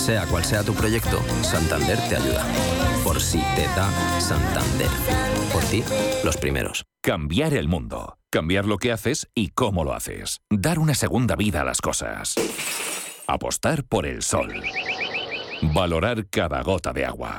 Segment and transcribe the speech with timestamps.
[0.00, 2.42] Sea cual sea tu proyecto, Santander te ayuda.
[3.04, 3.86] Por si te da
[4.18, 4.88] Santander.
[5.52, 5.84] Por ti,
[6.24, 6.86] los primeros.
[7.02, 8.16] Cambiar el mundo.
[8.30, 10.40] Cambiar lo que haces y cómo lo haces.
[10.48, 12.34] Dar una segunda vida a las cosas.
[13.26, 14.62] Apostar por el sol.
[15.74, 17.38] Valorar cada gota de agua.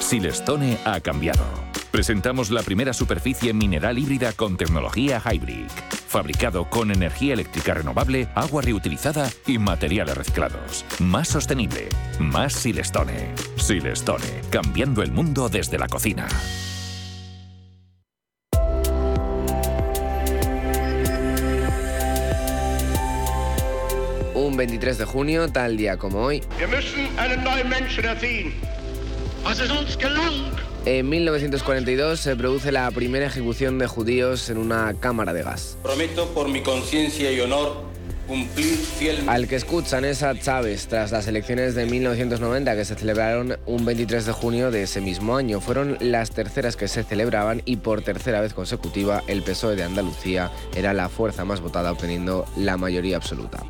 [0.00, 1.71] Silestone ha cambiado.
[1.92, 5.66] Presentamos la primera superficie mineral híbrida con tecnología Hybrid.
[6.08, 10.86] Fabricado con energía eléctrica renovable, agua reutilizada y materiales reciclados.
[11.00, 11.90] Más sostenible.
[12.18, 13.34] Más Silestone.
[13.56, 14.24] Silestone.
[14.48, 16.26] Cambiando el mundo desde la cocina.
[24.34, 26.42] Un 23 de junio, tal día como hoy.
[30.84, 35.78] En 1942 se produce la primera ejecución de judíos en una cámara de gas.
[35.80, 37.91] Prometo por mi conciencia y honor
[38.26, 39.30] cumplir fielmente.
[39.30, 43.84] Al que escuchan es a Chávez tras las elecciones de 1990 que se celebraron un
[43.84, 45.60] 23 de junio de ese mismo año.
[45.60, 50.50] Fueron las terceras que se celebraban y por tercera vez consecutiva el PSOE de Andalucía
[50.74, 53.64] era la fuerza más votada obteniendo la mayoría absoluta.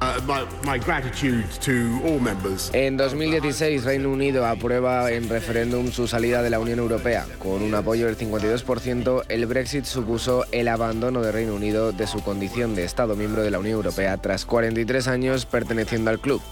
[2.72, 7.27] En 2016 Reino Unido aprueba en referéndum su salida de la Unión Europea.
[7.38, 12.22] Con un apoyo del 52%, el Brexit supuso el abandono de Reino Unido de su
[12.22, 16.42] condición de Estado miembro de la Unión Europea tras 43 años perteneciendo al club.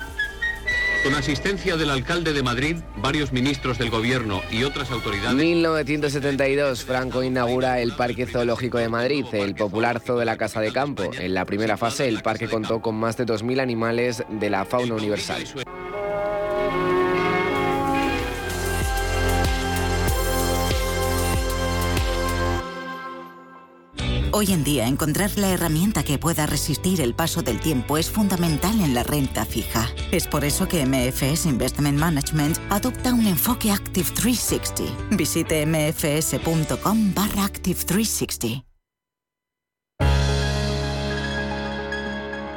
[1.02, 5.32] Con asistencia del alcalde de Madrid, varios ministros del gobierno y otras autoridades.
[5.34, 10.72] 1972, Franco inaugura el Parque Zoológico de Madrid, el popular zoo de la Casa de
[10.72, 11.10] Campo.
[11.19, 14.94] En la primera fase, el parque contó con más de 2.000 animales de la fauna
[14.94, 15.42] universal.
[24.41, 28.80] Hoy en día encontrar la herramienta que pueda resistir el paso del tiempo es fundamental
[28.80, 29.86] en la renta fija.
[30.12, 35.14] Es por eso que MFS Investment Management adopta un enfoque Active 360.
[35.14, 38.65] Visite mfs.com barra Active 360.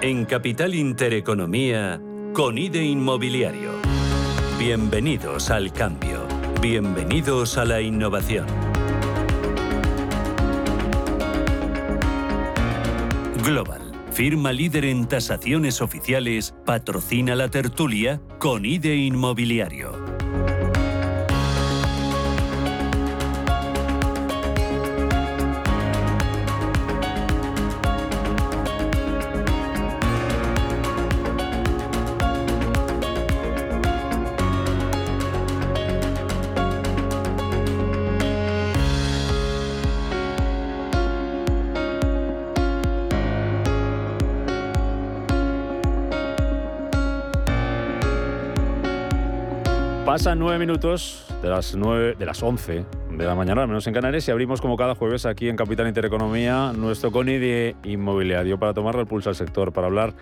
[0.02, 2.00] En Capital Intereconomía,
[2.32, 3.72] con IDE Inmobiliario.
[4.58, 6.26] Bienvenidos al cambio.
[6.62, 8.73] Bienvenidos a la innovación.
[13.44, 20.23] Global, firma líder en tasaciones oficiales, patrocina la tertulia con IDE Inmobiliario.
[50.24, 53.94] Pasan nueve minutos de las nueve, de las once de la mañana, al menos en
[53.94, 58.74] Canarias, y abrimos como cada jueves aquí en Capital Intereconomía nuestro CONI de inmobiliario para
[58.74, 60.14] tomar el pulso al sector, para hablar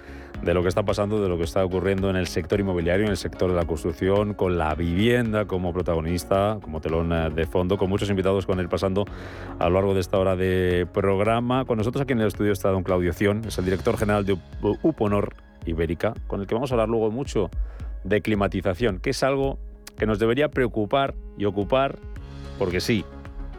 [0.41, 3.11] de lo que está pasando, de lo que está ocurriendo en el sector inmobiliario, en
[3.11, 7.77] el sector de la construcción, con la vivienda como protagonista, como telón eh, de fondo,
[7.77, 9.05] con muchos invitados con él pasando
[9.59, 11.65] a lo largo de esta hora de programa.
[11.65, 14.35] Con nosotros aquí en el estudio está don Claudio Cion, es el director general de
[14.81, 15.35] Uponor
[15.67, 17.51] Ibérica, con el que vamos a hablar luego mucho
[18.03, 19.59] de climatización, que es algo
[20.01, 21.99] que nos debería preocupar y ocupar,
[22.57, 23.05] porque sí.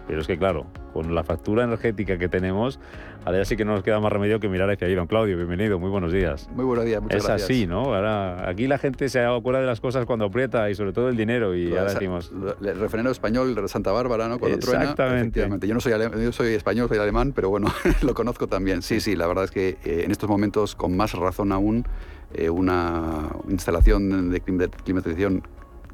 [0.09, 2.81] Pero es que claro, con la factura energética que tenemos,
[3.25, 4.95] ahora sí que no nos queda más remedio que mirar hacia ahí.
[4.97, 6.51] Don Claudio, bienvenido, muy buenos días.
[6.53, 7.49] Muy buenos días, muchas es gracias.
[7.49, 7.95] así, ¿no?
[7.95, 11.17] Ahora, aquí la gente se acuerda de las cosas cuando aprieta y sobre todo el
[11.17, 12.33] dinero y ahora decimos...
[12.61, 14.41] El refrenero español de Santa Bárbara, ¿no?
[14.41, 15.21] Cuando truena, Exactamente.
[15.39, 15.69] efectivamente.
[15.69, 17.69] Yo no soy, ale- yo soy español, soy alemán, pero bueno,
[18.03, 18.83] lo conozco también.
[18.83, 21.87] Sí, sí, la verdad es que eh, en estos momentos, con más razón aún,
[22.35, 25.45] eh, una instalación de climatización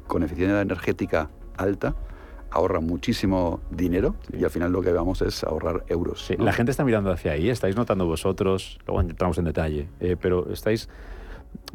[0.09, 1.95] con eficiencia energética alta
[2.51, 6.25] ahorra muchísimo dinero y al final lo que vamos es ahorrar euros.
[6.25, 6.45] Sí, ¿no?
[6.45, 10.51] La gente está mirando hacia ahí, estáis notando vosotros, luego entramos en detalle, eh, pero
[10.51, 10.89] estáis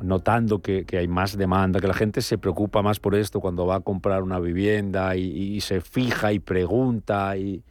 [0.03, 3.67] notando que, que hay más demanda, que la gente se preocupa más por esto cuando
[3.67, 7.63] va a comprar una vivienda y, y se fija y pregunta y...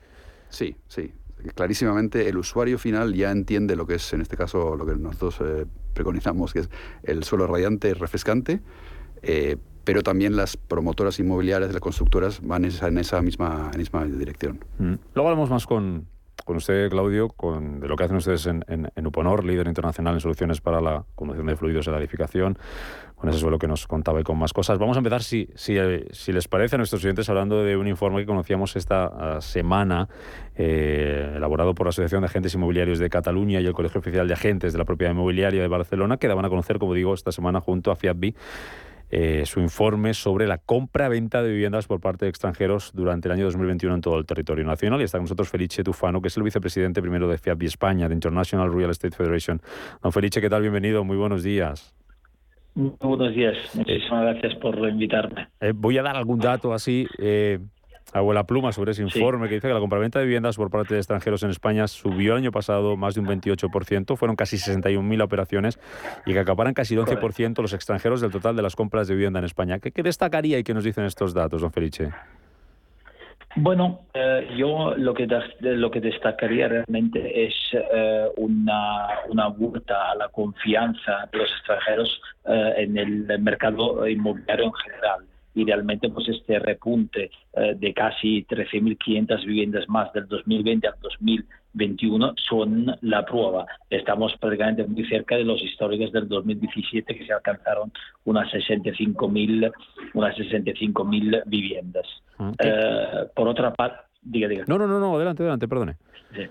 [0.50, 1.12] Sí, sí.
[1.56, 5.40] Clarísimamente el usuario final ya entiende lo que es, en este caso, lo que nosotros
[5.42, 6.70] eh, preconizamos, que es
[7.04, 8.62] el suelo radiante y refrescante,
[9.22, 12.94] eh, pero también las promotoras inmobiliarias, las constructoras, van en esa, en
[13.26, 14.60] misma, en esa misma dirección.
[14.80, 14.94] Mm.
[15.14, 16.08] Luego hablamos más con,
[16.46, 20.20] con usted, Claudio, con de lo que hacen ustedes en, en, Uponor, líder internacional en
[20.20, 22.58] soluciones para la conducción de fluidos en la edificación,
[23.16, 24.78] con ese suelo que nos contaba y con más cosas.
[24.78, 27.88] Vamos a empezar, si, si, eh, si les parece a nuestros oyentes, hablando de un
[27.88, 30.10] informe que conocíamos esta ah, semana,
[30.56, 34.34] eh, elaborado por la Asociación de Agentes Inmobiliarios de Cataluña y el Colegio Oficial de
[34.34, 37.62] Agentes de la Propiedad Inmobiliaria de Barcelona, que daban a conocer, como digo, esta semana
[37.62, 38.36] junto a FIATBI,
[39.10, 43.46] eh, su informe sobre la compra-venta de viviendas por parte de extranjeros durante el año
[43.46, 45.02] 2021 en todo el territorio nacional.
[45.02, 48.16] Y está con nosotros Felice Tufano, que es el vicepresidente primero de FIABI España, de
[48.16, 49.62] International Real Estate Federation.
[50.02, 50.62] Don Felice, ¿qué tal?
[50.62, 51.94] Bienvenido, muy buenos días.
[52.76, 55.48] Muy buenos días, muchísimas gracias por invitarme.
[55.62, 57.60] Eh, voy a dar algún dato así eh,
[58.12, 61.00] abuela pluma sobre ese informe que dice que la compraventa de viviendas por parte de
[61.00, 65.80] extranjeros en España subió el año pasado más de un 28%, fueron casi 61.000 operaciones
[66.26, 69.40] y que acaparan casi el 11% los extranjeros del total de las compras de vivienda
[69.40, 69.80] en España.
[69.80, 72.12] ¿Qué, destacaría y qué nos dicen estos datos, don Felice?
[73.56, 75.28] Bueno, eh, yo lo que,
[75.60, 82.22] lo que destacaría realmente es eh, una, una vuelta a la confianza de los extranjeros
[82.46, 89.46] eh, en el mercado inmobiliario en general idealmente pues este repunte eh, de casi 13.500
[89.46, 93.66] viviendas más del 2020 al 2021 son la prueba.
[93.90, 97.92] Estamos prácticamente muy cerca de los históricos del 2017 que se alcanzaron
[98.26, 99.72] unas 65.000
[100.14, 102.06] unas 65.000 viviendas.
[102.40, 104.66] Ah, eh, por otra parte, diga, diga.
[104.68, 105.96] No, no, no, no, adelante, adelante, perdone.
[106.36, 106.44] Sí.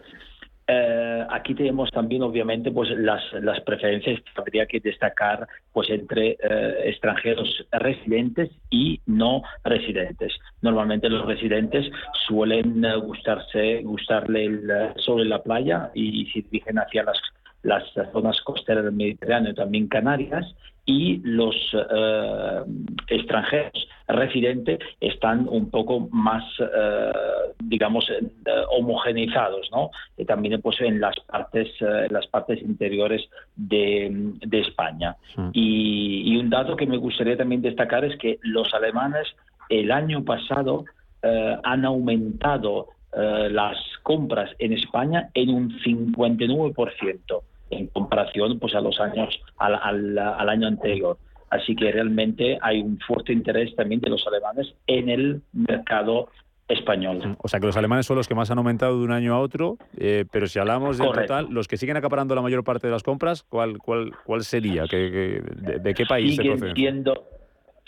[0.67, 6.37] Eh, aquí tenemos también, obviamente, pues las, las preferencias que habría que destacar pues entre
[6.41, 10.33] eh, extranjeros residentes y no residentes.
[10.61, 11.91] Normalmente los residentes
[12.27, 17.19] suelen eh, gustarse, gustarle el sol en la playa y se dirigen hacia las
[17.63, 20.53] las zonas costeras del Mediterráneo, también Canarias,
[20.85, 22.63] y los eh,
[23.09, 27.13] extranjeros residentes están un poco más, eh,
[27.61, 28.21] digamos, eh,
[28.77, 29.91] homogeneizados, ¿no?
[30.17, 31.69] Y también pues, en las partes,
[32.11, 33.23] las partes interiores
[33.55, 35.17] de, España.
[35.53, 39.27] Y, y, un dato que me gustaría también destacar es que los alemanes
[39.69, 40.85] el año pasado
[41.23, 49.41] han aumentado las compras en España en un 59% en comparación pues a los años
[49.59, 51.19] al, al, año anterior.
[51.51, 56.29] Así que realmente hay un fuerte interés también de los alemanes en el mercado
[56.69, 57.37] español.
[57.43, 59.41] O sea que los alemanes son los que más han aumentado de un año a
[59.41, 62.93] otro, eh, pero si hablamos del total, los que siguen acaparando la mayor parte de
[62.93, 64.85] las compras, ¿cuál, cuál, cuál sería?
[64.89, 65.43] ¿Qué,
[65.83, 67.27] de, qué país siguen se siendo,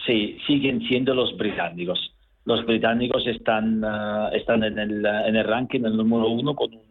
[0.06, 2.12] Sí, siguen siendo los británicos.
[2.44, 6.82] Los británicos están, ah, están en, el, en el ranking, el número uno, con un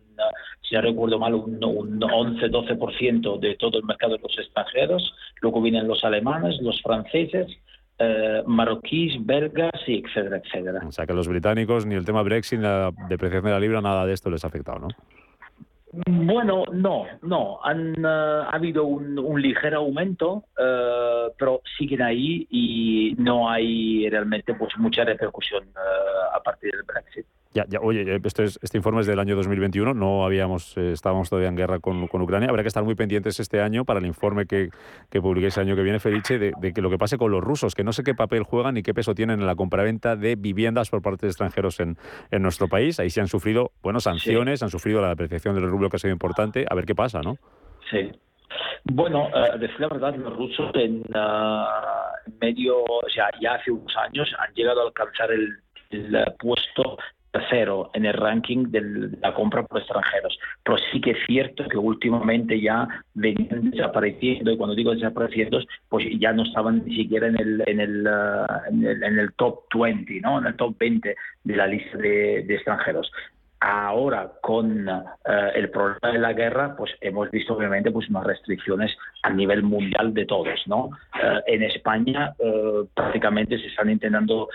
[0.61, 5.13] si no recuerdo mal, un, 11-12% de todo el mercado de los extranjeros.
[5.41, 7.47] Luego vienen los alemanes, los franceses,
[7.99, 10.81] eh, marroquíes, belgas, y etcétera, etcétera.
[10.87, 13.81] O sea que los británicos, ni el tema Brexit, ni la depreciación de la libra,
[13.81, 14.87] nada de esto les ha afectado, ¿no?
[16.07, 17.59] Bueno, no, no.
[17.63, 24.55] Han, eh, ha habido un, ligero aumento, eh, pero siguen ahí y no hay realmente
[24.55, 25.65] pues mucha repercusión
[26.33, 27.25] a partir del Brexit.
[27.53, 31.49] Ya, ya, oye, este, este informe es del año 2021, no habíamos, eh, estábamos todavía
[31.49, 32.49] en guerra con, con, Ucrania.
[32.49, 34.69] Habrá que estar muy pendientes este año para el informe que,
[35.11, 37.43] que publiquéis el año que viene, Felice, de, de, que lo que pase con los
[37.43, 40.35] rusos, que no sé qué papel juegan ni qué peso tienen en la compraventa de
[40.35, 41.95] viviendas por parte de extranjeros en,
[42.31, 42.99] en nuestro país.
[42.99, 46.11] Ahí se han sufrido, bueno, sanciones, han sufrido la depreciación del rublo que ha sido
[46.11, 46.65] importante.
[46.67, 47.37] A ver qué pasa, ¿no?
[47.91, 48.11] Sí.
[48.85, 53.95] Bueno, uh, decir la verdad, los rusos en ah, medio, o sea, ya hace unos
[53.97, 55.59] años han llegado a alcanzar el,
[55.91, 56.97] el puesto
[57.33, 60.39] tercero en el ranking de la compra por extranjeros.
[60.63, 65.59] Pero sí que es cierto que últimamente ya venían desapareciendo, y cuando digo desapareciendo,
[65.89, 70.21] pues ya no estaban ni siquiera en el, en el, uh, en el, top 20,
[70.21, 70.39] ¿no?
[70.39, 73.11] en el top 20 de la lista de extranjeros.
[73.65, 78.93] Ahora, con eh, el problema de la guerra, pues hemos visto obviamente pues unas restricciones
[79.21, 80.89] a nivel mundial de todos, ¿no?
[81.15, 84.49] Eh, en España eh, prácticamente se están intentando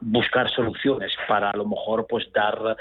[0.00, 2.76] buscar soluciones para a lo mejor pues dar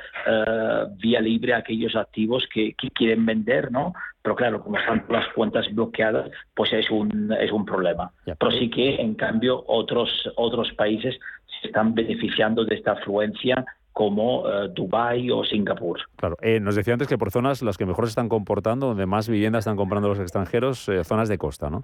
[1.00, 3.94] vía libre a aquellos activos que, quieren vender, ¿no?
[4.22, 8.12] Pero claro, como están las cuentas bloqueadas, pues es un es un problema.
[8.24, 11.18] Pero sí que en cambio otros otros países
[11.60, 13.66] se están beneficiando de esta afluencia
[13.98, 16.00] como uh, Dubái o Singapur.
[16.18, 19.08] Claro, eh, nos decía antes que por zonas las que mejor se están comportando, donde
[19.08, 21.82] más viviendas están comprando los extranjeros, eh, zonas de costa, ¿no?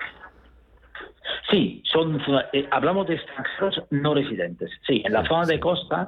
[1.50, 2.22] Sí, son
[2.70, 4.70] hablamos de extranjeros no residentes.
[4.86, 6.08] Sí, en la zona de costa,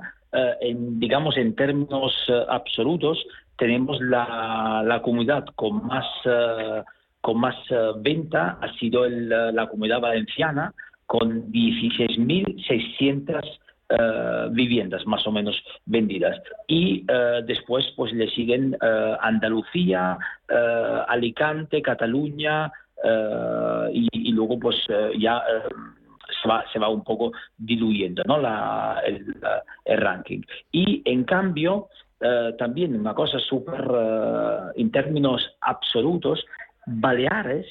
[0.61, 2.13] en, digamos en términos
[2.49, 3.25] absolutos,
[3.57, 6.05] tenemos la, la, comunidad con más
[7.21, 7.55] con más
[7.97, 10.71] venta ha sido la comunidad valenciana
[11.07, 13.59] con 16.600
[14.51, 16.41] viviendas más o menos vendidas.
[16.67, 17.05] Y
[17.45, 18.75] después pues le siguen
[19.21, 20.17] Andalucía,
[21.07, 22.71] Alicante, Cataluña
[23.91, 24.75] y, luego pues
[25.19, 25.43] ya
[26.41, 28.37] se va, se va un poco diluyendo ¿no?
[28.39, 30.41] la, el, ranking.
[30.71, 31.89] Y en cambio,
[32.19, 36.45] eh, también una cosa súper, eh, en términos absolutos,
[36.85, 37.65] Baleares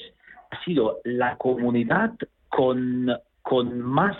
[0.51, 2.11] ha sido la comunidad
[2.49, 4.17] con, con más,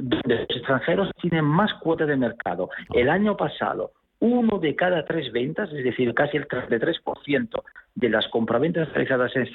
[0.00, 2.70] donde los extranjeros tienen más cuota de mercado.
[2.94, 7.62] El año pasado, uno de cada tres ventas, es decir, casi el 33%
[7.94, 9.48] de las compraventas realizadas en,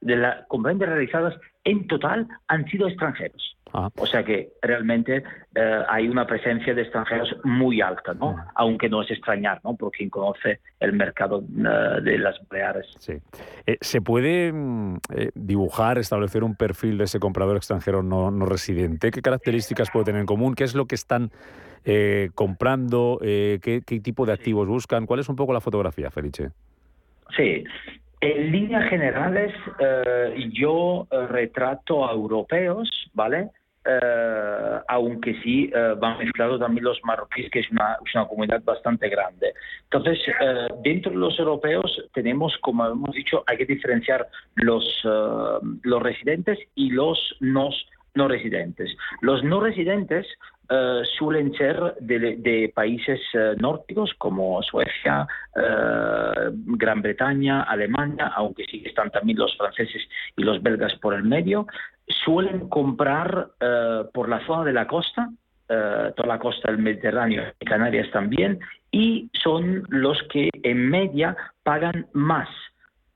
[0.00, 0.46] las
[0.78, 1.34] realizadas
[1.64, 3.55] en total han sido extranjeros.
[3.72, 3.90] Ah.
[3.98, 8.36] O sea que realmente eh, hay una presencia de extranjeros muy alta, ¿no?
[8.38, 8.52] Ah.
[8.54, 9.76] Aunque no es extrañar, ¿no?
[9.76, 12.86] Por quien conoce el mercado eh, de las Baleares.
[12.98, 13.14] Sí.
[13.66, 14.98] Eh, ¿Se puede mm,
[15.34, 19.10] dibujar, establecer un perfil de ese comprador extranjero no, no, residente?
[19.10, 20.54] ¿Qué características puede tener en común?
[20.54, 21.30] ¿Qué es lo que están
[22.34, 23.18] comprando?
[23.22, 25.06] ¿qué, ¿qué, tipo de activos buscan?
[25.06, 26.50] ¿Cuál es un poco la fotografía, Felice?
[27.36, 27.62] Sí,
[28.32, 33.50] en líneas generales, eh, yo eh, retrato a europeos, ¿vale?
[33.88, 39.54] Eh, aunque sí van mezclados también los marroquíes, que es una, comunidad bastante grande.
[39.84, 40.18] Entonces,
[40.82, 44.84] dentro de los europeos tenemos, como hemos dicho, hay que diferenciar los,
[45.84, 47.36] los residentes y los
[48.16, 48.96] no residentes.
[49.20, 50.26] Los no residentes
[50.68, 58.82] eh, suelen ser de, países uh, nórdicos como Suecia, eh, Gran Bretaña, Alemania, aunque sí
[58.84, 60.02] están también los franceses
[60.36, 61.66] y los belgas por el medio,
[62.08, 63.48] suelen comprar
[64.12, 65.28] por la zona de la costa,
[65.66, 68.60] toda la costa del Mediterráneo y Canarias también,
[68.92, 72.48] y son los que en media pagan más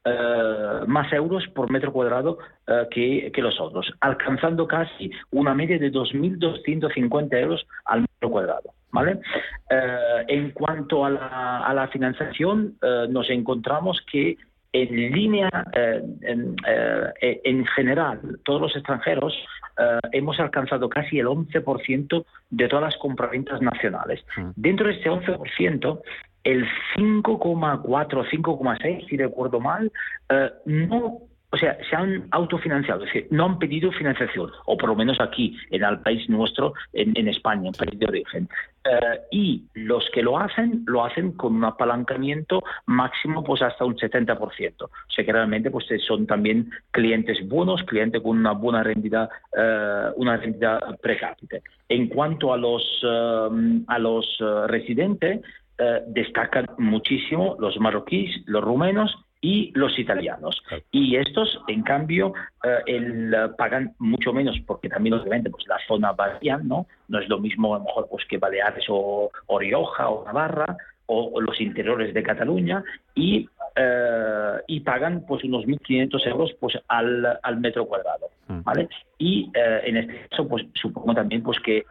[0.02, 5.78] eh, más euros por metro cuadrado eh, que, que, los otros, alcanzando casi una media
[5.78, 8.72] de 2.250 euros al metro cuadrado.
[8.92, 9.20] ¿vale?
[9.68, 12.78] Eh, en cuanto a la, a la financiación,
[13.10, 14.38] nos encontramos que
[14.72, 15.50] en línea,
[16.22, 19.34] en, en, general, todos los extranjeros
[20.12, 24.24] hemos alcanzado casi el 11% de todas las compraventas nacionales.
[24.36, 24.50] Mm.
[24.56, 26.00] Dentro de este 11%,
[26.50, 26.66] el
[26.96, 29.90] 5,4 o 5,6, si recuerdo mal,
[30.28, 31.20] eh, no,
[31.52, 35.20] o sea, se han autofinanciado, es decir, no han pedido financiación, o por lo menos
[35.20, 38.48] aquí, en el país nuestro, en, España, en país de origen.
[38.84, 43.96] Eh, y los que lo hacen, lo hacen con un apalancamiento máximo pues hasta un
[43.96, 44.82] 70%.
[44.82, 50.04] O sea que realmente pues son también clientes buenos, clientes con una buena rendida, eh,
[50.16, 51.18] una rendida per.
[51.88, 54.38] En cuanto a los, a los
[54.68, 55.40] residentes,
[55.82, 60.62] eh, destacan muchísimo los marroquíes, los rumenos y los italianos.
[60.90, 65.78] Y estos, en cambio, eh, el, eh, pagan mucho menos porque también obviamente pues la
[65.88, 66.86] zona varía, ¿no?
[67.08, 71.40] No es lo mismo a lo mejor pues que Baleares o, Rioja o Navarra o,
[71.40, 72.84] los interiores de Cataluña
[73.14, 73.48] y
[74.66, 78.62] y pagan pues unos 1.500 euros pues al, al metro cuadrado, mm.
[78.62, 78.88] ¿vale?
[79.16, 81.84] Y en este caso pues supongo también pues que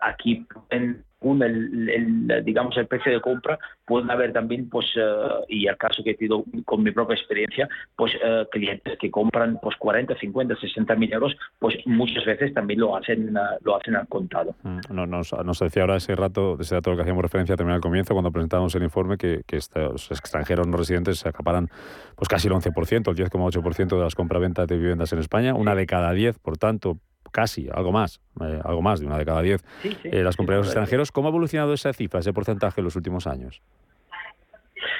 [0.00, 1.04] aquí en
[1.42, 6.12] el, digamos el precio de compra pueden haber también pues eh, y el caso que
[6.12, 10.94] he tenido con mi propia experiencia pues eh, clientes que compran pues 40 50 60
[10.96, 14.54] mil euros pues muchas veces también lo hacen eh, lo hacen al contado.
[14.62, 17.82] Mm, no, nos, nos, decía ahora ese rato ese dato que hacíamos referencia también al
[17.82, 21.68] comienzo cuando presentamos el informe que, que estos extranjeros no residentes se acaparan
[22.16, 25.86] pues casi el 11% el 10,8% de las compraventas de viviendas en España una de
[25.86, 26.96] cada 10 por tanto
[27.30, 29.64] casi, algo más, eh, algo más de una de cada diez,
[30.04, 31.10] eh, las compradores extranjeros.
[31.12, 33.60] ¿Cómo ha evolucionado esa cifra, ese porcentaje en los últimos años?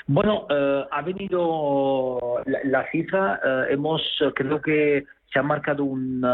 [0.07, 4.03] Bueno, eh, ha venido la, cifra, hemos,
[4.35, 6.25] creo que se ha marcado un,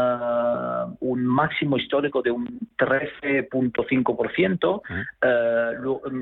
[0.99, 4.81] un máximo histórico de un 13.5%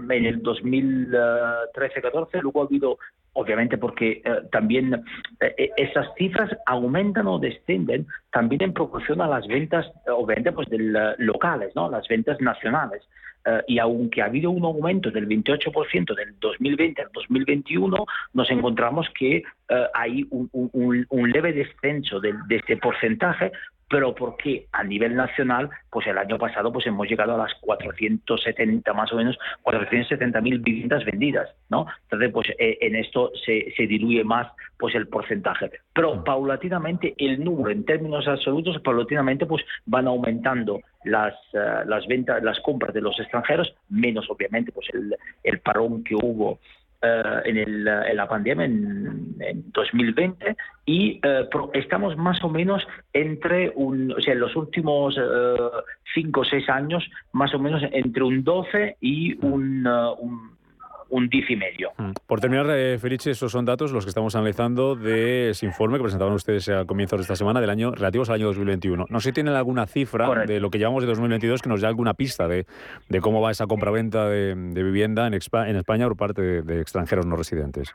[0.10, 2.98] en el 2013-14, luego ha habido
[3.36, 4.94] obviamente porque eh, también
[5.40, 10.68] eh, eh, esas cifras aumentan o descienden también en proporción a las ventas, obviamente, pues
[10.70, 11.90] del, locales, ¿no?
[11.90, 13.04] las ventas nacionales.
[13.68, 19.44] y aunque ha habido un aumento del 28% del 2020 al 2021, nos encontramos que
[19.94, 20.50] hay un,
[21.10, 23.52] un, leve descenso de, de este porcentaje
[23.90, 28.94] pero porque a nivel nacional, pues el año pasado pues hemos llegado a las 470
[28.94, 31.86] más o menos, 470 mil viviendas vendidas, ¿no?
[32.04, 35.72] Entonces, pues eh, en esto se, se, diluye más pues el porcentaje.
[35.94, 36.24] Pero mm.
[36.24, 42.60] paulatinamente el número en términos absolutos, paulatinamente pues van aumentando las, eh, las ventas, las
[42.62, 46.60] compras de los extranjeros, menos obviamente pues el, el parón que hubo
[47.46, 49.36] en, el, en, la pandemia en,
[49.72, 51.20] 2020 y
[51.74, 55.16] estamos más o menos entre un, o sea, en los últimos
[56.14, 60.55] cinco o seis años, más o menos entre un 12 y un, un
[61.10, 61.92] un DIF y medio.
[61.98, 62.12] Mm.
[62.26, 66.04] Por terminar, eh, Felice, esos son datos los que estamos analizando de ese informe que
[66.04, 69.06] presentaban ustedes a comienzos de esta semana del año relativos al año 2021.
[69.10, 71.88] No sé si tienen alguna cifra de lo que llevamos de 2022 que nos dé
[71.88, 72.66] alguna pista de,
[73.10, 77.26] de cómo va esa compraventa de, de vivienda en, en, España por parte de, extranjeros
[77.26, 77.94] no residentes.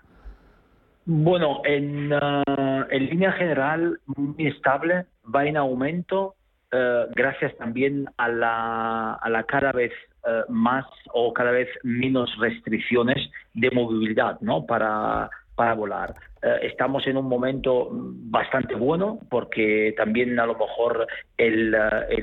[1.06, 6.34] Bueno, en, uh, en línea general, muy estable, va en aumento,
[6.72, 9.92] uh, gracias también a la, a la cada vez
[10.26, 10.84] eh, más
[11.14, 14.66] o cada vez menos restricciones de movilidad ¿no?
[14.66, 16.14] para, para volar.
[16.42, 21.06] Eh, estamos en un momento bastante bueno porque también a lo mejor
[21.38, 22.22] el, eh,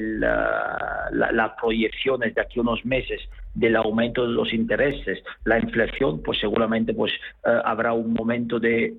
[1.10, 3.20] las proyecciones de aquí a unos meses
[3.56, 7.12] del aumento de los intereses, la inflación, pues seguramente pues
[7.44, 8.94] habrá un momento de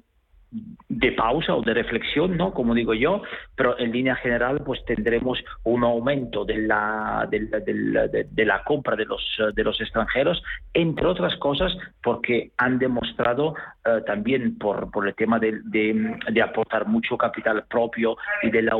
[0.50, 2.52] de pausa o de reflexión, ¿no?
[2.54, 3.22] Como digo yo,
[3.54, 9.22] pero en línea general pues tendremos un aumento de la, de, compra de los,
[9.54, 15.38] de los extranjeros, entre otras cosas porque han demostrado eh, también por, por el tema
[15.38, 18.70] de, de, aportar mucho capital propio y del,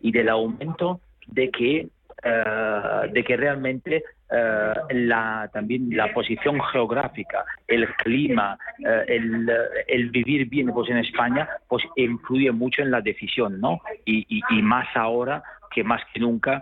[0.00, 1.88] y del aumento de que
[2.22, 9.50] eh, de que realmente eh, la, también la posición geográfica, el clima, eh, el,
[9.88, 13.80] el, vivir bien pues en España, pues influye mucho en la decisión, ¿no?
[14.04, 16.60] Y, y, y más ahora que más que nunca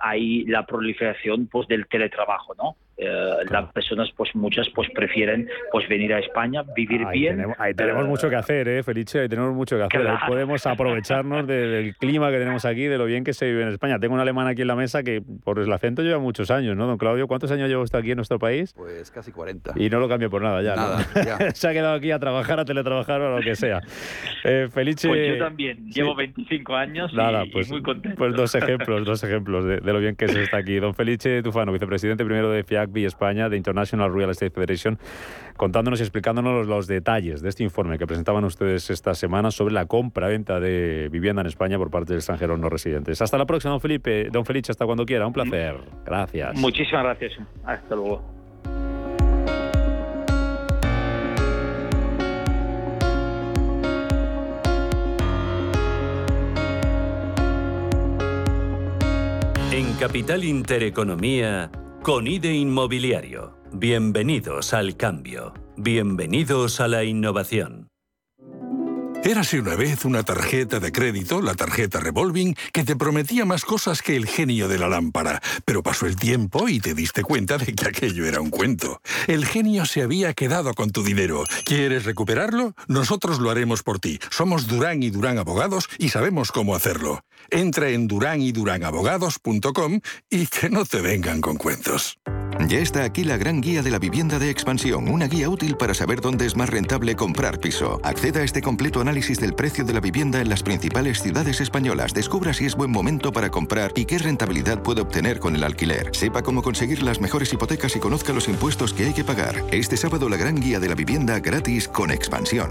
[0.00, 2.76] hay la proliferación pues del teletrabajo, ¿no?
[3.00, 7.46] Eh, las personas, pues muchas, pues prefieren pues venir a España, vivir bien.
[7.56, 9.20] ahí tenemos eh, mucho que hacer, ¿eh, Felice?
[9.20, 10.04] Ahí tenemos mucho que hacer.
[10.04, 13.68] Ahí podemos aprovecharnos del clima que tenemos aquí, de lo bien que se vive en
[13.68, 14.00] España.
[14.00, 16.88] Tengo un alemán aquí en la mesa que por el acento lleva muchos años, ¿no,
[16.88, 17.28] don Claudio?
[17.28, 18.74] ¿Cuántos años lleva usted aquí en nuestro país?
[18.76, 19.74] Pues casi 40.
[19.76, 20.74] Y no lo cambio por nada ya.
[20.74, 20.98] Nada,
[21.54, 23.80] se ha quedado aquí a trabajar, a teletrabajar o lo que sea.
[24.42, 25.06] Eh, Felice...
[25.06, 28.18] Pues yo también, llevo 25 años y, pues, muy contento.
[28.18, 30.80] Pues dos ejemplos, dos ejemplos de, de, lo bien que se está aquí.
[30.80, 34.98] Don Felice Tufano, vicepresidente primero de FIAC España, de International Real Estate Federation,
[35.56, 39.86] contándonos y explicándonos los, detalles de este informe que presentaban ustedes esta semana sobre la
[39.86, 43.20] compra-venta de vivienda en España por parte de extranjeros no residentes.
[43.20, 44.28] Hasta la próxima, don Felipe.
[44.30, 45.26] Don Felice, hasta cuando quiera.
[45.26, 45.76] Un placer.
[46.04, 46.54] Gracias.
[46.54, 47.32] Muchísimas gracias.
[47.64, 48.38] Hasta luego.
[59.78, 61.70] En Capital Intereconomía,
[62.02, 63.58] con IDE Inmobiliario.
[63.72, 65.52] Bienvenidos al cambio.
[65.76, 67.88] Bienvenidos a la innovación.
[69.24, 74.00] Érase una vez una tarjeta de crédito, la tarjeta revolving, que te prometía más cosas
[74.00, 75.42] que el genio de la lámpara.
[75.64, 79.02] Pero pasó el tiempo y te diste cuenta de que aquello era un cuento.
[79.26, 81.44] El genio se había quedado con tu dinero.
[81.64, 82.74] ¿Quieres recuperarlo?
[82.86, 84.20] Nosotros lo haremos por ti.
[84.30, 87.24] Somos Durán y Durán Abogados y sabemos cómo hacerlo.
[87.50, 90.00] Entra en duranyduránabogados.com
[90.30, 92.18] y que no te vengan con cuentos.
[92.66, 95.94] Ya está aquí la gran guía de la vivienda de expansión, una guía útil para
[95.94, 98.00] saber dónde es más rentable comprar piso.
[98.02, 102.12] Acceda a este completo análisis del precio de la vivienda en las principales ciudades españolas.
[102.12, 106.10] Descubra si es buen momento para comprar y qué rentabilidad puede obtener con el alquiler.
[106.12, 109.64] Sepa cómo conseguir las mejores hipotecas y conozca los impuestos que hay que pagar.
[109.70, 112.70] Este sábado la gran guía de la vivienda gratis con expansión.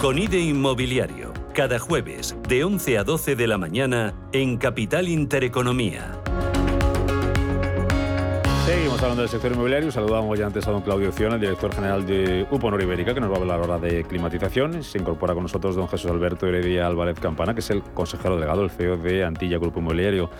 [0.00, 6.12] Con IDE Inmobiliario, cada jueves de 11 a 12 de la mañana en Capital Intereconomía.
[8.66, 9.90] Seguimos hablando del sector inmobiliario.
[9.90, 13.30] Saludamos ya antes a don Claudio Ciona, el director general de UPO Noribérica, que nos
[13.30, 14.82] va a hablar ahora de climatización.
[14.82, 18.64] Se incorpora con nosotros don Jesús Alberto Heredia Álvarez Campana, que es el consejero delegado,
[18.64, 20.30] el CEO de Antilla Grupo Inmobiliario.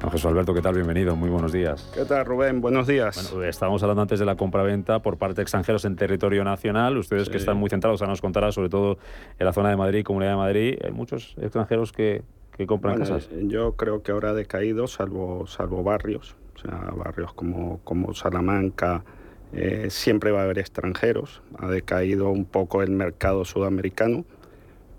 [0.00, 0.74] Don Jesús Alberto, ¿qué tal?
[0.74, 1.90] Bienvenido, muy buenos días.
[1.92, 2.60] ¿Qué tal, Rubén?
[2.60, 3.32] Buenos días.
[3.32, 6.96] Bueno, estábamos hablando antes de la compra-venta por parte de extranjeros en territorio nacional.
[6.98, 8.98] Ustedes que están muy centrados, ahora nos contará, sobre todo
[9.40, 12.22] en la zona de Madrid, Comunidad de Madrid, hay muchos extranjeros que,
[12.66, 13.28] compran casas.
[13.42, 19.04] Yo creo que ahora ha decaído, salvo, salvo barrios, o sea, barrios como, como Salamanca,
[19.52, 21.42] eh, siempre va a haber extranjeros.
[21.58, 24.24] Ha decaído un poco el mercado sudamericano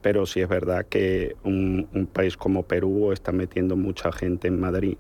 [0.02, 4.98] pero sí es verdad que un, país como Perú está metiendo mucha gente en Madrid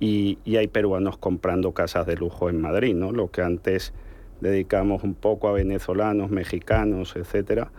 [0.00, 3.12] y, hay peruanos comprando casas de lujo en Madrid, ¿no?
[3.12, 3.92] Lo que antes
[4.40, 7.70] dedicamos un poco a venezolanos, mexicanos, etcétera,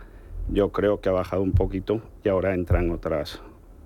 [0.48, 3.42] yo creo que ha bajado un poquito y ahora entran otras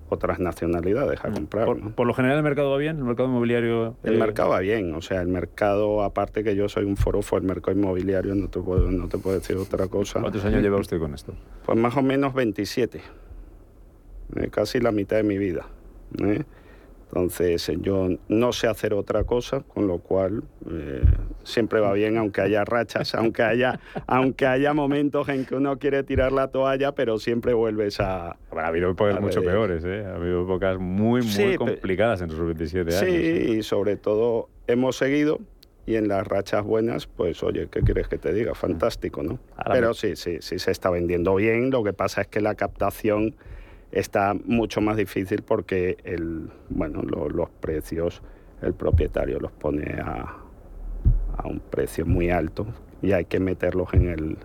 [0.08, 1.66] otras nacionalidades a comprar.
[1.66, 3.96] Por, lo general el mercado va bien, el mercado inmobiliario.
[4.02, 7.36] El eh, mercado va bien, o sea, el mercado, aparte que yo soy un forofo
[7.36, 10.20] el mercado inmobiliario, no te puedo, no te puedo decir otra cosa.
[10.20, 11.34] ¿Cuántos años lleva usted con esto?
[11.64, 13.00] Pues más o menos 27,
[14.36, 15.66] eh, casi la mitad de mi vida.
[16.22, 16.44] ¿eh?
[17.08, 21.02] Entonces yo no sé hacer otra cosa, con lo cual eh,
[21.42, 26.02] siempre va bien, aunque haya rachas, aunque haya, aunque haya momentos en que uno quiere
[26.02, 28.36] tirar la toalla, pero siempre vuelves a...
[28.50, 30.04] ha habido épocas mucho peores, ¿eh?
[30.04, 33.00] ha habido épocas muy, muy complicadas en esos 27 años.
[33.00, 33.56] Sí, ¿eh?
[33.58, 35.40] y sobre todo hemos seguido
[35.86, 38.54] y en las rachas buenas, pues oye, ¿qué quieres que te diga?
[38.54, 39.38] Fantástico, ¿no?
[39.72, 43.34] Pero sí, sí, sí se está vendiendo bien, lo que pasa es que la captación
[43.92, 48.22] está mucho más difícil porque el, bueno, los precios
[48.62, 50.36] el propietario los pone a,
[51.36, 52.66] a, un precio muy alto
[53.02, 54.36] y hay que meterlos en el,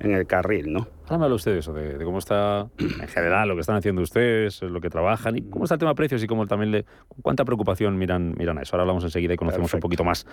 [0.00, 0.88] en el carril, ¿no?
[1.08, 4.80] Háblame usted de eso, de, cómo está en general lo que están haciendo ustedes, lo
[4.80, 6.84] que trabajan y cómo está el tema de precios y cómo también le,
[7.22, 8.76] cuánta preocupación miran, miran a eso.
[8.76, 10.26] Ahora hablamos enseguida y conocemos un poquito más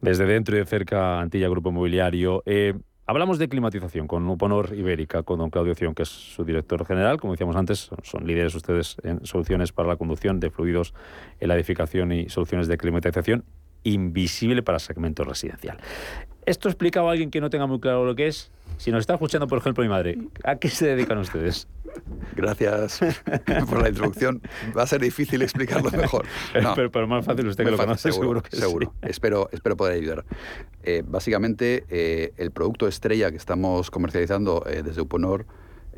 [0.00, 2.42] desde dentro y de cerca Antilla Grupo Inmobiliario.
[2.46, 6.86] Eh, Hablamos de climatización con Uponor Ibérica, con don Claudio Ción, que es su director
[6.86, 7.20] general.
[7.20, 10.94] Como decíamos antes, son líderes ustedes en soluciones para la conducción de fluidos
[11.40, 13.44] en la edificación y soluciones de climatización
[13.84, 15.78] invisible para segmento residencial.
[16.44, 18.50] Esto explicado a alguien que no tenga muy claro lo que es.
[18.78, 21.68] Si nos está escuchando, por ejemplo, mi madre, ¿a qué se dedican ustedes?
[22.34, 23.00] Gracias
[23.68, 24.42] por la introducción.
[24.76, 26.26] Va a ser difícil explicarlo mejor.
[26.92, 28.92] pero, más fácil usted que lo conoce, seguro, que seguro.
[29.02, 30.24] Espero, espero poder ayudar.
[30.82, 35.46] Eh, básicamente, eh, el producto estrella que estamos comercializando eh, desde Uponor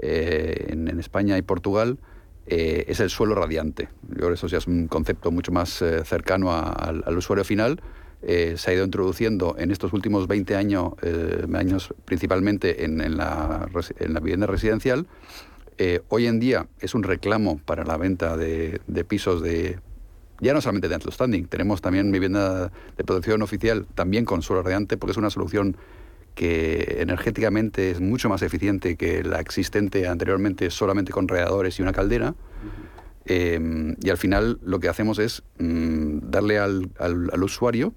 [0.01, 1.99] en, en, España y Portugal
[2.47, 3.89] es el suelo radiante.
[4.09, 7.81] Yo creo que eso ya es un concepto mucho más cercano al usuario final.
[8.23, 10.93] se ha ido introduciendo en estos últimos 20 años,
[11.55, 15.07] años principalmente en, en, la, en vivienda residencial
[15.77, 19.81] eh, hoy en día es un reclamo para la venta de, pisos de,
[20.41, 24.97] ya no solamente de standing, tenemos también vivienda de protección oficial, también con suelo radiante,
[24.97, 25.77] porque es una solución
[26.35, 31.92] que energéticamente es mucho más eficiente que la existente anteriormente solamente con radiadores y una
[31.92, 32.35] caldera.
[33.27, 36.90] Eh, y al final lo que hacemos es mm, darle al,
[37.42, 37.94] usuario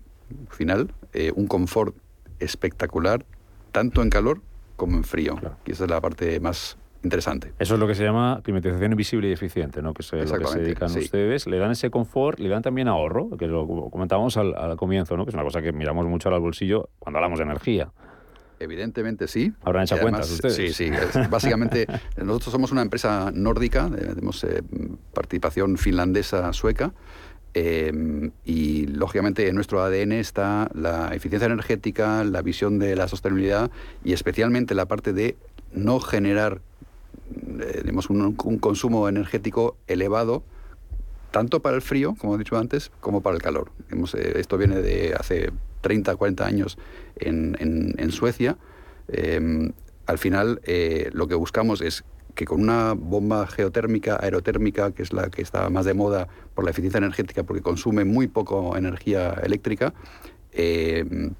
[0.50, 1.96] final eh, un confort
[2.40, 3.26] espectacular,
[3.72, 4.42] tanto en calor
[4.76, 5.40] como en frío.
[5.66, 7.54] Y esa es la parte más interesante.
[7.60, 9.94] Eso es lo que se llama climatización invisible y eficiente, ¿no?
[9.94, 11.48] que es lo que se dedican ustedes.
[11.48, 15.26] Le dan ese confort, le dan también ahorro, que lo comentábamos al, comienzo, ¿no?
[15.26, 17.92] que es una cosa que miramos mucho al bolsillo cuando hablamos de energía.
[18.60, 19.54] Evidentemente sí.
[19.64, 20.56] Habrán hecho cuentas ustedes.
[20.56, 20.92] Sí, sí.
[21.30, 24.64] Básicamente, nosotros somos una empresa nórdica, tenemos eh,
[25.14, 26.94] participación finlandesa, sueca,
[27.60, 33.72] eh, y lógicamente en nuestro ADN está la eficiencia energética, la visión de la sostenibilidad
[34.04, 35.36] y especialmente la parte de
[35.74, 36.62] no generar
[37.60, 40.44] eh, un, consumo energético elevado,
[41.32, 43.72] tanto para el frío, como he dicho antes, como para el calor.
[43.92, 46.78] Eh, esto viene de hace 30, 40 años
[47.20, 48.58] en, Suecia.
[49.08, 49.72] Em,
[50.06, 52.04] al final, eh, lo que buscamos es
[52.36, 56.64] que con una bomba geotérmica, aerotérmica, que es la que está más de moda por
[56.64, 59.94] la eficiencia energética, porque consume muy poco energía eléctrica,
[60.52, 61.34] em,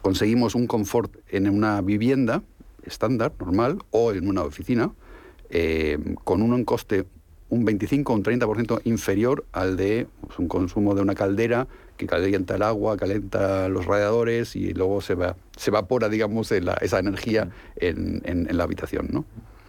[0.00, 2.42] conseguimos un confort en una vivienda
[2.84, 4.92] estándar, normal, o en una oficina,
[5.50, 7.06] eh, con un coste
[7.52, 11.68] un 25 o un 30% inferior al de pues, un consumo de una caldera
[12.02, 16.98] que calienta el agua, calienta los radiadores y luego se, va, se evapora, digamos, esa
[16.98, 19.08] energía en, la habitación.
[19.10, 19.24] ¿no?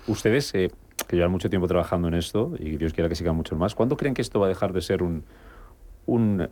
[0.08, 0.72] Ustedes, eh,
[1.08, 3.98] que llevan mucho tiempo trabajando en esto y Dios quiera que sigan mucho más, ¿cuándo
[3.98, 5.24] creen que esto va a dejar de ser un,
[6.06, 6.50] un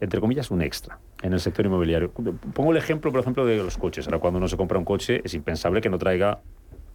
[0.00, 2.10] entre comillas, un extra en el sector inmobiliario?
[2.12, 4.06] Pongo el ejemplo, por ejemplo, de los coches.
[4.06, 6.40] Ahora, cuando uno se compra un coche, es impensable que no traiga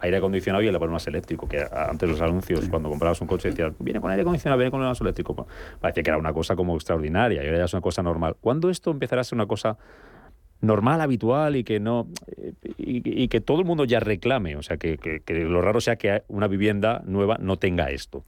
[0.00, 3.74] aire acondicionado y el más eléctrico, que antes los anuncios, cuando comprabas un coche, decían,
[3.78, 5.46] viene con aire acondicionado, viene con el más eléctrico.
[5.80, 8.36] Parecía que era una cosa como extraordinaria y ahora ya es una cosa normal.
[8.40, 9.78] ¿Cuándo esto empezará a ser una cosa
[10.62, 12.08] normal, habitual y que no
[12.76, 14.56] y, que todo el mundo ya reclame?
[14.56, 18.24] O sea, que, lo raro sea que una vivienda nueva no tenga esto.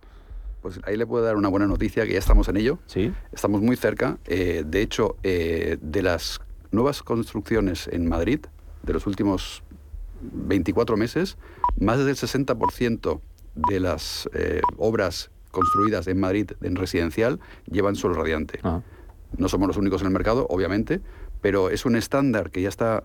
[0.60, 2.78] Pues ahí le puedo dar una buena noticia, que ya estamos en ello.
[2.86, 3.12] Sí.
[3.32, 4.18] Estamos muy cerca.
[4.26, 8.40] Eh, de hecho, eh, de las nuevas construcciones en Madrid,
[8.84, 9.61] de los últimos
[10.22, 11.36] 24 meses,
[11.78, 13.20] más del 60%
[13.54, 17.38] de las eh, obras construidas en Madrid en residencial
[17.70, 18.60] llevan suelo radiante.
[18.62, 18.80] Ah.
[19.36, 21.00] No somos los únicos en el mercado, obviamente,
[21.40, 23.04] pero es un estándar que ya está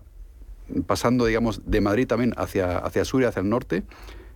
[0.86, 3.84] pasando, digamos, de Madrid también hacia, hacia sur y hacia el norte.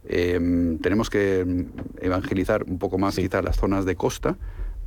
[0.05, 1.67] Em, tenemos que
[2.01, 4.37] evangelizar un poco más quizás las zonas de costa,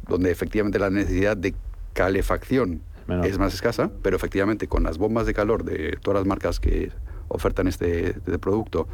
[0.07, 1.53] donde efectivamente la necesidad de
[1.93, 2.81] calefacción
[3.23, 6.91] es más escasa, pero efectivamente con las bombas de calor de todas las marcas que
[7.27, 8.87] ofertan este, este producto,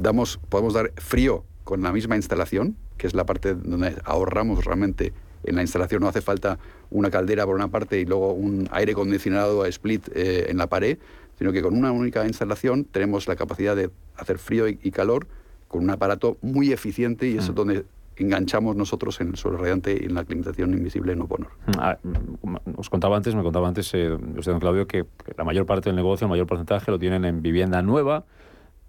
[0.00, 5.12] damos, podemos dar frío con la misma instalación, que es la parte donde ahorramos realmente
[5.44, 6.02] en la instalación.
[6.02, 6.58] No hace falta
[6.90, 10.68] una caldera por una parte y luego un aire acondicionado a split eh, en la
[10.68, 10.98] pared,
[11.38, 15.26] sino que con una única instalación tenemos la capacidad de hacer frío y, calor
[15.68, 17.54] con un aparato muy eficiente y eso es mm.
[17.54, 17.84] donde
[18.16, 21.50] enganchamos nosotros en el suelo radiante y en la climatización invisible en Oponor.
[21.66, 25.44] Mm, ah, mm, os contaba antes, me contaba antes eh, usted, don Claudio, que la
[25.44, 28.24] mayor parte del negocio, el mayor porcentaje lo tienen en vivienda nueva,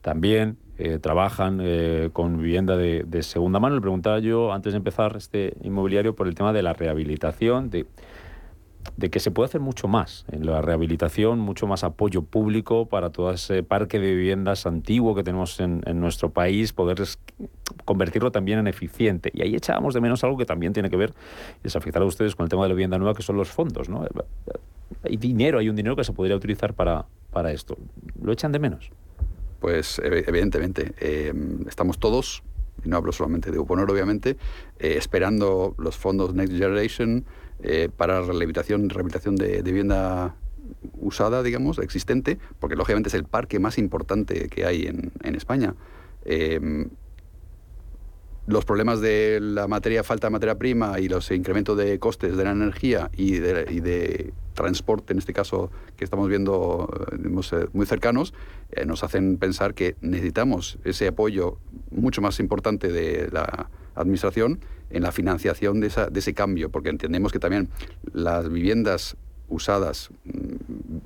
[0.01, 3.75] también eh, trabajan eh, con vivienda de, segunda mano.
[3.75, 7.87] Le preguntaba yo, antes de empezar este inmobiliario, por el tema de la rehabilitación, de,
[8.95, 13.09] de que se puede hacer mucho más en la rehabilitación, mucho más apoyo público para
[13.09, 17.03] todo ese parque de viviendas antiguo que tenemos en, nuestro país, poder
[17.85, 19.31] convertirlo también en eficiente.
[19.33, 21.13] Y ahí echábamos de menos algo que también tiene que ver,
[21.61, 23.49] y les afectará a ustedes con el tema de la vivienda nueva, que son los
[23.49, 23.89] fondos.
[23.89, 24.05] ¿no?
[25.03, 27.77] Hay dinero, hay un dinero que se podría utilizar para, para esto.
[28.21, 28.91] ¿Lo echan de menos?
[29.59, 31.33] Pues evidentemente, eh,
[31.67, 32.43] estamos todos,
[32.85, 34.37] y no hablo solamente de Uponor obviamente,
[34.79, 37.25] eh, esperando los fondos Next Generation
[37.63, 40.35] eh, para la rehabilitación, rehabilitación de, vivienda
[40.99, 45.75] usada, digamos, existente, porque lógicamente es el parque más importante que hay en, España.
[48.47, 52.45] Los problemas de la materia, falta de materia prima y los incrementos de costes de
[52.45, 58.33] la energía y de, transporte, en este caso que estamos viendo eh, muy cercanos,
[58.71, 61.57] eh, nos hacen pensar que necesitamos ese apoyo
[61.91, 66.89] mucho más importante de la administración en la financiación de, esa, de ese cambio, porque
[66.89, 67.69] entendemos que también
[68.13, 69.17] las viviendas
[69.49, 70.31] usadas mm,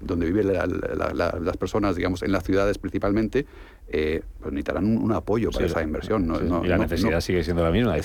[0.01, 3.45] donde viven las personas, digamos, en las ciudades principalmente,
[3.87, 6.23] eh, pues necesitarán un, apoyo para esa inversión.
[6.63, 7.99] y la necesidad sigue siendo la misma, de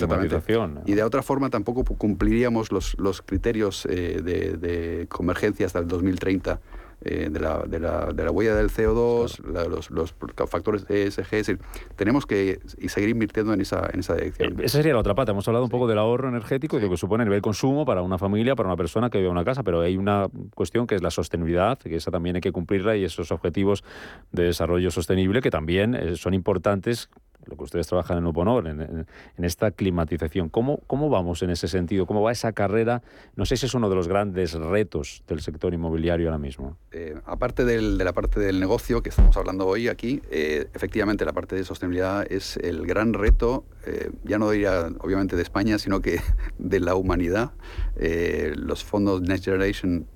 [0.84, 5.88] Y de otra forma tampoco cumpliríamos los, los criterios eh, de, de, convergencia hasta el
[5.88, 6.60] 2030
[7.02, 10.14] eh, de, la, de, la, de, la, huella del CO2, los, los,
[10.48, 11.59] factores ESG.
[11.94, 14.59] tenemos que seguir invirtiendo en esa, en esa dirección.
[14.61, 15.32] Eh, esa sería la otra pata.
[15.32, 17.85] Hemos hablado un poco del ahorro energético y de lo que supone el nivel consumo
[17.85, 20.87] para una familia, para una persona que vive en una casa, pero hay una cuestión
[20.87, 23.85] que es la sostenibilidad, que esa también hay que cumplirla y esos objetivos
[24.32, 27.11] de desarrollo sostenible que también eh, son importantes
[27.46, 30.48] lo que ustedes trabajan en Uponor, en, en, esta climatización.
[30.48, 32.06] ¿Cómo, ¿Cómo vamos en ese sentido?
[32.06, 33.02] ¿Cómo va esa carrera?
[33.37, 36.76] No sé si es uno de los grandes retos del sector inmobiliario ahora mismo.
[36.90, 41.32] Eh, aparte de la parte del negocio que estamos hablando hoy aquí, eh, efectivamente la
[41.32, 46.00] parte de sostenibilidad es el gran reto, eh, ya no diría obviamente de España, sino
[46.00, 46.20] que
[46.59, 47.52] de la humanidad.
[47.96, 50.06] los fondos Next Generation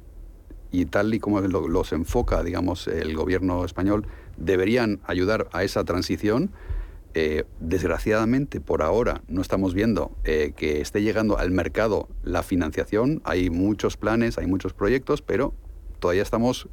[0.73, 6.51] y tal y como los enfoca, digamos, el gobierno español, deberían ayudar a esa transición
[7.13, 13.21] eh, desgraciadamente, por ahora no estamos viendo eh, que esté llegando al mercado la financiación.
[13.25, 15.53] Hay muchos planes, hay muchos proyectos, pero
[15.99, 16.69] todavía estamos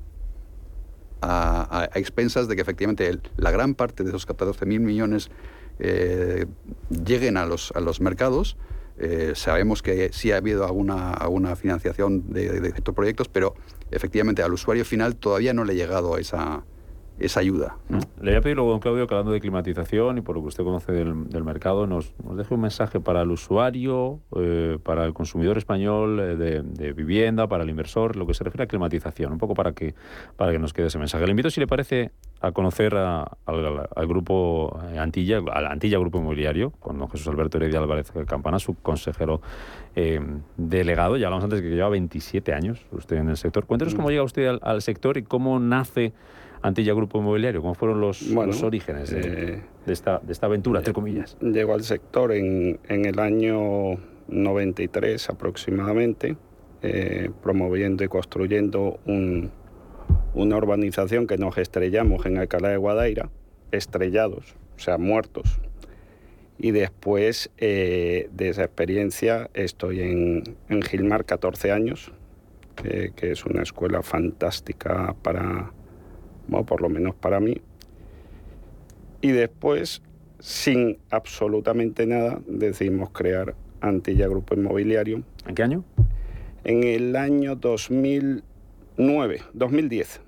[1.22, 5.32] a, expensas de que efectivamente la gran parte de esos 14.000 millones
[5.80, 6.46] eh,
[7.04, 8.58] lleguen a los, a los mercados.
[9.34, 13.56] sabemos que sí ha habido alguna, alguna financiación de, de, estos proyectos, pero
[13.90, 16.64] efectivamente al usuario final todavía no le ha llegado a esa,
[17.20, 17.78] esa ayuda.
[18.22, 20.50] Le voy a pedir luego, don Claudio, que hablando de climatización y por lo que
[20.50, 25.14] usted conoce del, mercado, nos, nos, deje un mensaje para el usuario, eh, para el
[25.14, 29.38] consumidor español eh, de, vivienda, para el inversor, lo que se refiere a climatización, un
[29.40, 29.96] poco para que,
[30.36, 31.26] para que nos quede ese mensaje.
[31.26, 37.00] Le invito, si le parece, a conocer al, grupo Antilla, al Antilla Grupo Inmobiliario, con
[37.00, 39.42] don Jesús Alberto Heredia Álvarez Campana, su consejero
[39.96, 40.20] eh,
[40.56, 41.18] delegado.
[41.18, 43.66] Ya hablamos antes que lleva 27 años usted en el sector.
[43.66, 43.98] Cuéntenos mm.
[43.98, 46.14] cómo llega usted al sector y cómo nace
[46.62, 47.62] Antilla Grupo Inmobiliario?
[47.62, 48.22] ¿Cómo fueron los,
[48.64, 51.38] orígenes eh, de, esta, de esta aventura, entre comillas?
[51.42, 56.36] Llegó al sector en, en el año 93 aproximadamente,
[56.82, 59.52] eh, promoviendo y construyendo un,
[60.34, 63.30] una urbanización que nos estrellamos en Alcalá de Guadaira,
[63.72, 65.60] estrellados, o sea, muertos.
[66.60, 72.12] Y después eh, de esa experiencia estoy en, en Gilmar 14 años,
[72.76, 75.72] que es una escuela fantástica para,
[76.48, 77.62] por lo menos para mí.
[79.22, 80.02] Y después,
[80.40, 85.24] sin absolutamente nada, decidimos crear Antilla Grupo Inmobiliario.
[85.48, 85.84] ¿En qué año?
[86.64, 90.22] En el año 2009, 2010.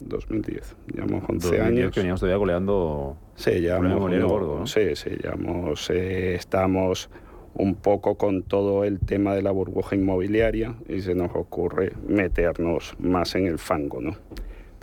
[0.00, 1.90] 2010, llevamos 11 años.
[1.90, 3.16] que veníamos todavía goleando.
[3.34, 3.98] Sí, llevamos.
[4.22, 5.88] gordo, Sí, sí, llevamos.
[5.90, 7.08] Eh, estamos
[7.54, 12.94] un poco con todo el tema de la burbuja inmobiliaria y se nos ocurre meternos
[12.98, 14.16] más en el fango, ¿no?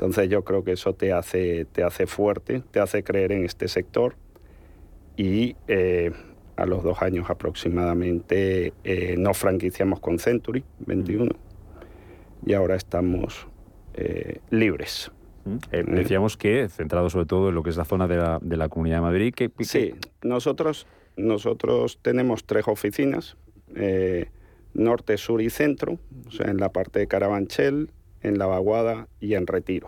[0.03, 3.69] Entonces yo creo que eso te hace, te hace fuerte, te hace creer en este
[3.69, 4.17] sector
[5.15, 6.11] y eh,
[6.57, 11.31] a los dos años aproximadamente eh, nos franquiciamos con Century 21.
[12.45, 13.47] y ahora estamos
[13.93, 15.09] eh, libres.
[15.45, 15.55] Mm.
[15.71, 18.57] Eh, decíamos que centrado sobre todo en lo que es la zona de la, de
[18.57, 19.33] la Comunidad de Madrid.
[19.33, 20.85] Que, Sí, nosotros,
[21.15, 23.37] nosotros tenemos tres oficinas,
[24.73, 27.89] norte, sur y centro, o sea, en la parte de Carabanchel,
[28.23, 29.87] en La Vaguada y en Retiro.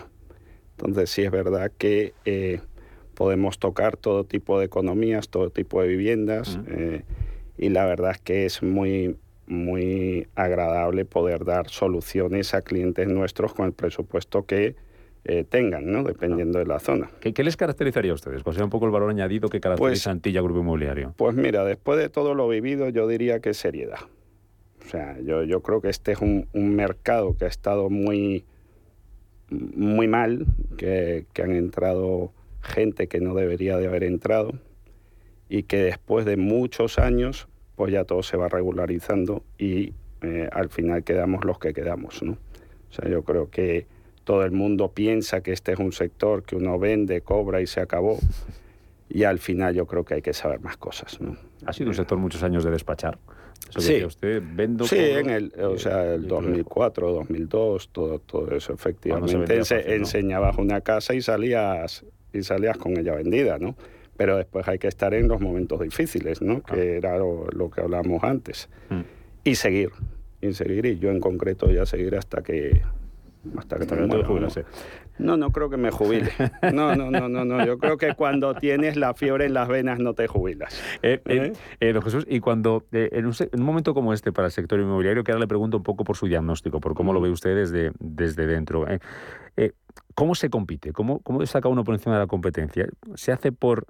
[0.77, 2.59] Entonces sí es verdad que eh,
[3.15, 7.03] podemos tocar todo tipo de economías, todo tipo de viviendas eh,
[7.57, 9.17] y la verdad es que es muy,
[9.47, 14.75] muy agradable poder dar soluciones a clientes nuestros con el presupuesto que
[15.23, 16.03] eh, tengan, ¿no?
[16.03, 17.09] dependiendo de la zona.
[17.19, 18.43] ¿Qué, qué les caracterizaría a ustedes?
[18.43, 21.13] ¿Cuál sería un poco el valor añadido que caracteriza a Antilla Grupo Inmobiliario?
[21.17, 23.99] Pues mira, después de todo lo vivido, yo diría que seriedad.
[24.85, 28.45] O sea, yo, yo creo que este es un, mercado que ha estado muy,
[29.49, 30.45] muy mal,
[30.77, 34.53] que, que han entrado gente que no debería de haber entrado
[35.49, 40.69] y que después de muchos años, pues ya todo se va regularizando y eh, al
[40.69, 42.33] final quedamos los que quedamos, ¿no?
[42.33, 43.85] O sea, yo creo que
[44.23, 47.81] todo el mundo piensa que este es un sector que uno vende, cobra y se
[47.81, 48.17] acabó.
[49.07, 51.19] Y al final yo creo que hay que saber más cosas.
[51.65, 53.19] Ha sido un sector muchos años de despachar.
[53.69, 53.93] Sí.
[53.93, 58.73] decía usted, vendo, Sí, en el, o sea, el y- 2004, 2002, todo, todo eso,
[58.73, 59.35] efectivamente.
[59.59, 59.93] Ense- fácil, ¿no?
[59.95, 63.75] Enseñabas una casa y salías, y salías con ella vendida, ¿no?
[64.17, 66.61] Pero después hay que estar en los momentos difíciles, ¿no?
[66.63, 68.69] Que era lo, lo que hablábamos antes.
[68.89, 69.01] Mm.
[69.43, 69.89] Y seguir,
[70.41, 72.81] y seguir, y yo en concreto ya seguir hasta que...
[73.57, 74.63] Hasta que, Hasta que te muera, jubilas, ¿no?
[75.17, 76.31] No, no creo que me jubile.
[76.73, 77.65] No, no, no, no, no.
[77.65, 80.81] Yo creo que cuando tienes la fiebre en las venas no te jubilas.
[81.01, 84.47] Eh, eh, eh, don Jesús, y cuando en, un, en un momento como este para
[84.47, 87.21] el sector inmobiliario, que ahora le pregunto un poco por su diagnóstico, por cómo lo
[87.21, 88.85] ve usted desde, desde dentro,
[90.15, 90.91] ¿cómo se compite?
[90.91, 92.87] ¿Cómo, ¿Cómo destaca uno por encima de la competencia?
[93.15, 93.85] ¿Se hace por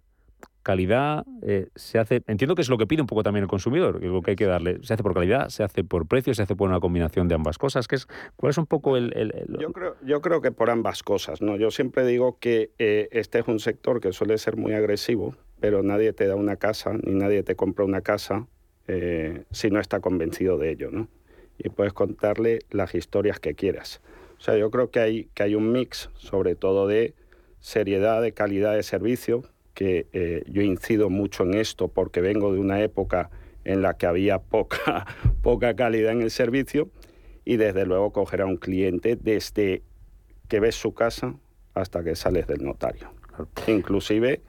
[0.66, 1.26] calidad?
[1.44, 4.08] Eh, ¿Se hace, entiendo que es lo que pide un poco también el consumidor, que
[4.08, 4.80] lo que hay que darle.
[4.82, 5.50] ¿Se hace por calidad?
[5.50, 6.34] ¿Se hace por precio?
[6.34, 7.88] ¿Se hace por una combinación de ambas cosas?
[7.88, 9.14] ¿Qué es, ¿Cuál es un poco el-
[9.60, 11.56] Yo creo, yo creo que por ambas cosas, ¿no?
[11.56, 15.84] Yo siempre digo que eh, este es un sector que suele ser muy agresivo, pero
[15.84, 18.48] nadie te da una casa ni nadie te compra una casa
[18.88, 21.08] eh, si no está convencido de ello, ¿no?
[21.60, 24.02] Y puedes contarle las historias que quieras.
[24.40, 27.14] O sea, yo creo que hay, que hay un mix, sobre todo de
[27.60, 29.44] seriedad, de calidad de servicio,
[29.76, 33.30] que eh, yo incido mucho en esto porque vengo de una época
[33.66, 35.06] en la que había poca,
[35.44, 36.90] poca calidad en el servicio
[37.44, 39.84] y desde luego coger a un cliente desde
[40.48, 41.36] que ves su casa
[41.74, 43.12] hasta que sales del notario.
[43.68, 44.42] Inclusive,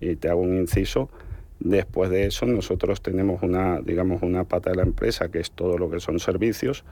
[0.00, 1.10] y te hago un inciso,
[1.58, 5.76] después de eso nosotros tenemos una, digamos, una pata de la empresa que es todo
[5.76, 6.84] lo que son servicios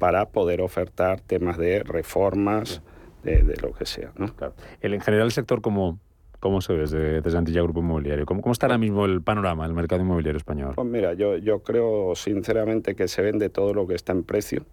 [0.00, 2.82] para poder ofertar temas de reformas,
[3.22, 4.12] de, de lo que sea.
[4.16, 4.34] ¿no?
[4.80, 6.00] el, en general el sector, ¿cómo,
[6.40, 8.26] cómo se ve desde, desde Antilla Grupo Inmobiliario?
[8.26, 10.72] ¿Cómo, ¿Cómo está ahora mismo el panorama del mercado inmobiliario español?
[10.74, 14.64] Pues mira, yo, yo creo sinceramente que se vende todo lo que está en precio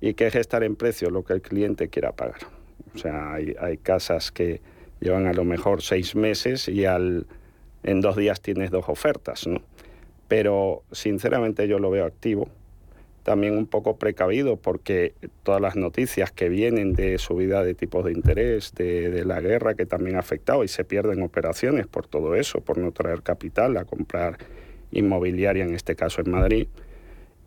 [0.00, 2.40] y que es estar en precio lo que el cliente quiera pagar.
[2.94, 4.60] O sea, hay, hay casas que
[5.00, 7.26] llevan a lo mejor seis meses y al,
[7.82, 9.60] en dos días tienes dos ofertas, ¿no?
[10.28, 12.48] Pero sinceramente yo lo veo activo,
[13.26, 18.12] también un poco precavido porque todas las noticias que vienen de subida de tipos de
[18.12, 22.36] interés, de, de la guerra que también ha afectado y se pierden operaciones por todo
[22.36, 24.38] eso, por no traer capital a comprar
[24.92, 26.68] inmobiliaria, en este caso en Madrid,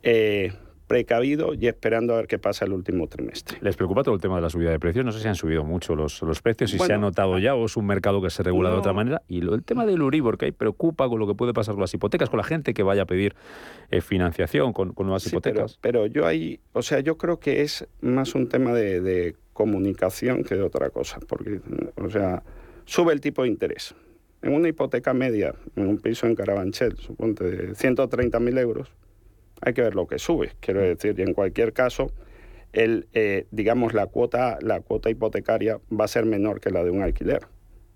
[0.03, 0.51] eh,
[0.89, 3.59] precavido y esperando a ver qué pasa el último trimestre.
[3.61, 5.05] ¿Les preocupa todo el tema de la subida de precios?
[5.05, 7.65] No sé si han subido mucho los, los precios, si se ha notado ya o
[7.67, 9.21] es un mercado que se regula de otra manera.
[9.27, 11.81] Y lo- el tema del Uribor, que ahí preocupa con lo que puede pasar con
[11.81, 13.35] las hipotecas, con la gente que vaya a pedir
[13.91, 15.77] eh, financiación con, con nuevas Sí, pero, hipotecas.
[15.79, 20.43] pero yo ahí, o sea, yo creo que es más un tema de, de comunicación
[20.43, 21.61] que de otra cosa, porque,
[21.97, 22.41] o sea,
[22.85, 23.93] sube el tipo de interés.
[24.41, 28.89] En una hipoteca media, en un piso en Carabanchel, suponte de 130.000 euros,
[29.61, 30.51] hay que ver lo que sube.
[30.59, 32.11] Quiero decir, y en cualquier caso,
[32.73, 36.91] el, eh, digamos, la cuota, la cuota hipotecaria va a ser menor que la de
[36.91, 37.47] un alquiler.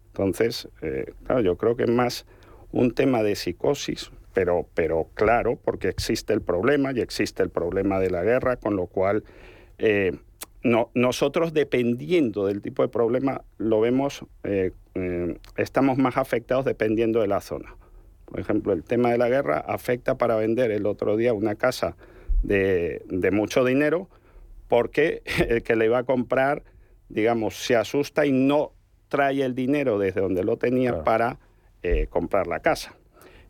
[0.08, 2.26] Entonces, eh, claro, yo creo que es más
[2.72, 8.00] un tema de psicosis, pero, pero claro, porque existe el problema y existe el problema
[8.00, 9.24] de la guerra, con lo cual
[9.78, 10.14] eh,
[10.64, 17.22] no, nosotros dependiendo del tipo de problema lo vemos, eh, eh, estamos más afectados dependiendo
[17.22, 17.76] de la zona.
[18.34, 21.96] Por ejemplo, el tema de la guerra afecta para vender el otro día una casa
[22.42, 24.10] de, de mucho dinero
[24.68, 26.64] porque el que le va a comprar,
[27.10, 28.72] digamos, se asusta y no
[29.08, 31.38] trae el dinero desde donde lo tenía para
[31.84, 32.96] eh, comprar la casa.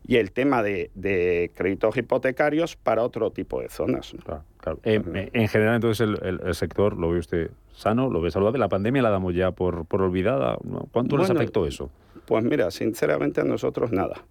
[0.06, 4.14] Y el tema de, de créditos hipotecarios para otro tipo de zonas.
[4.26, 4.44] Claro.
[4.84, 8.60] Eh, en general, entonces, el, el- el sector lo ve usted sano, lo ve saludable.
[8.60, 10.58] La pandemia la damos ya por, por olvidada.
[10.92, 11.90] ¿Cuánto les afectó eso?
[12.26, 14.26] Pues mira, sinceramente a nosotros nada.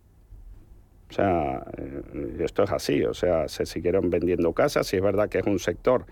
[1.13, 5.29] O sea, eh, esto es así, o sea, se siguieron vendiendo casas y es verdad
[5.29, 6.07] que es un sector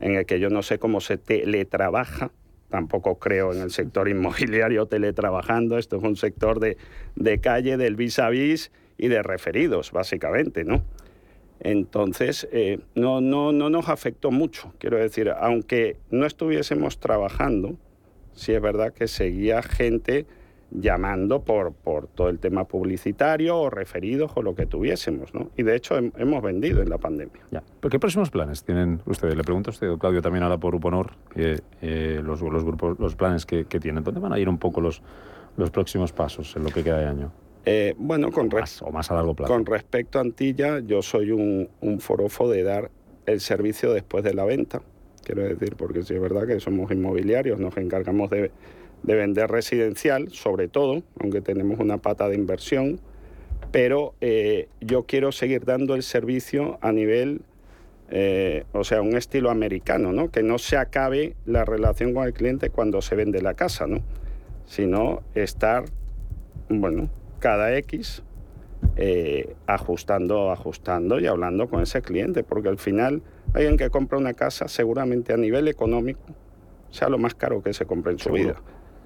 [0.00, 2.30] en el que yo no sé cómo se teletrabaja,
[2.70, 6.78] tampoco creo en el sector inmobiliario teletrabajando, esto es un sector de,
[7.16, 10.82] de calle, del vis a vis y de referidos, básicamente, ¿no?
[11.60, 17.76] Entonces, eh, no, no, no nos afectó mucho, quiero decir, aunque no estuviésemos trabajando,
[18.32, 20.24] sí es verdad que seguía gente
[20.70, 25.50] llamando por, por todo el tema publicitario o referidos o lo que tuviésemos, ¿no?
[25.56, 27.42] Y de hecho hemos vendido en la pandemia.
[27.50, 27.62] Ya.
[27.80, 29.36] ¿Pero qué próximos planes tienen ustedes?
[29.36, 33.14] Le pregunto a usted, Claudio, también ahora por Uponor, eh, eh, los, los, grupos, los
[33.14, 34.02] planes que, que, tienen.
[34.02, 35.02] ¿Dónde van a ir un poco los,
[35.56, 37.32] los próximos pasos en lo que queda de año?
[37.64, 39.52] Eh, bueno, con, más, o más a largo plazo.
[39.52, 42.90] con respecto a Antilla, yo soy un, un forofo de dar
[43.26, 44.82] el servicio después de la venta,
[45.24, 48.52] quiero decir, porque sí es verdad que somos inmobiliarios, nos encargamos de
[49.02, 53.00] de vender residencial, sobre todo, aunque tenemos una pata de inversión,
[53.72, 57.42] pero eh, yo quiero seguir dando el servicio a nivel,
[58.10, 60.30] eh, o sea, un estilo americano, ¿no?
[60.30, 64.00] Que no se acabe la relación con el cliente cuando se vende la casa, ¿no?
[64.64, 65.84] Sino estar,
[66.68, 68.22] bueno, cada X
[68.96, 73.22] eh, ajustando, ajustando y hablando con ese cliente, porque al final
[73.52, 76.20] alguien que compra una casa seguramente a nivel económico
[76.90, 78.56] sea lo más caro que se compre en su vida.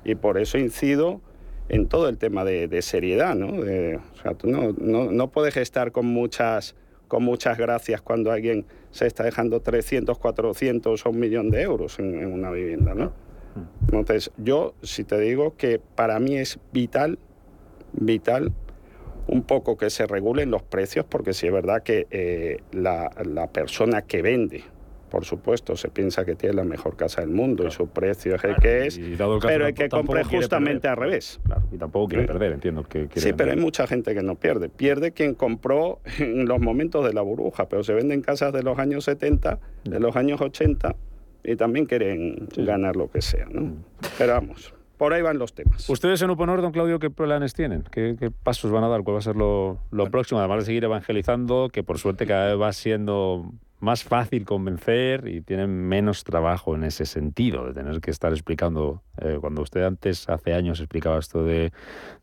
[0.05, 1.21] Y por eso incido
[1.69, 3.61] en todo el tema de, seriedad, ¿no?
[3.61, 6.75] o sea, tú no, no, no, puedes estar con muchas,
[7.07, 12.01] con muchas gracias cuando alguien se está dejando 300, 400 o un millón de euros
[12.01, 13.13] en, una vivienda, ¿no?
[13.93, 17.19] Entonces, yo si te digo que para mí es vital,
[17.93, 18.53] vital,
[19.29, 24.03] un poco que se regulen los precios, porque si es verdad que eh, la persona
[24.03, 24.65] que vende,
[25.11, 28.45] por supuesto, se piensa que tiene la mejor casa del mundo y su precio es
[28.45, 29.01] el que es,
[29.43, 31.41] pero el que compre justamente al revés.
[31.45, 32.85] Claro, y tampoco quiere perder, entiendo.
[32.85, 34.69] que Sí, pero hay mucha gente que no pierde.
[34.69, 38.79] Pierde quien compró en los momentos de la burbuja, pero se venden casas de los
[38.79, 40.97] años 70, de los años 80
[41.43, 43.47] y también quieren ganar lo que sea.
[43.51, 43.63] ¿no?
[43.63, 43.83] Mm.
[44.19, 44.75] Pero vamos.
[44.97, 45.89] Por ahí van los temas.
[45.89, 47.85] ¿Ustedes en Uponor, don Claudio, qué planes tienen?
[47.91, 49.03] ¿Qué, qué pasos van a dar?
[49.03, 50.41] ¿Cuál va a ser lo, lo próximo?
[50.41, 53.51] Además de seguir evangelizando, que por suerte cada vez va siendo
[53.81, 59.03] más fácil convencer y tienen menos trabajo en ese sentido, de tener que estar explicando.
[59.21, 61.73] Eh, cuando usted antes, hace años, explicaba esto de,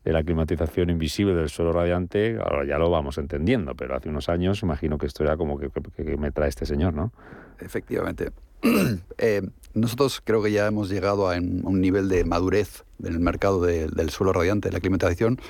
[0.04, 4.28] de, la climatización invisible del suelo radiante, ahora ya lo vamos entendiendo, pero hace unos
[4.28, 5.70] años imagino que esto era como que,
[6.16, 7.12] me trae este señor, ¿no?
[7.60, 8.30] Efectivamente.
[9.18, 9.42] eh,
[9.74, 13.88] nosotros creo que ya hemos llegado a un nivel de madurez en el mercado de,
[13.88, 15.40] del suelo radiante, de la climatización,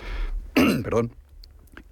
[0.82, 1.12] perdón,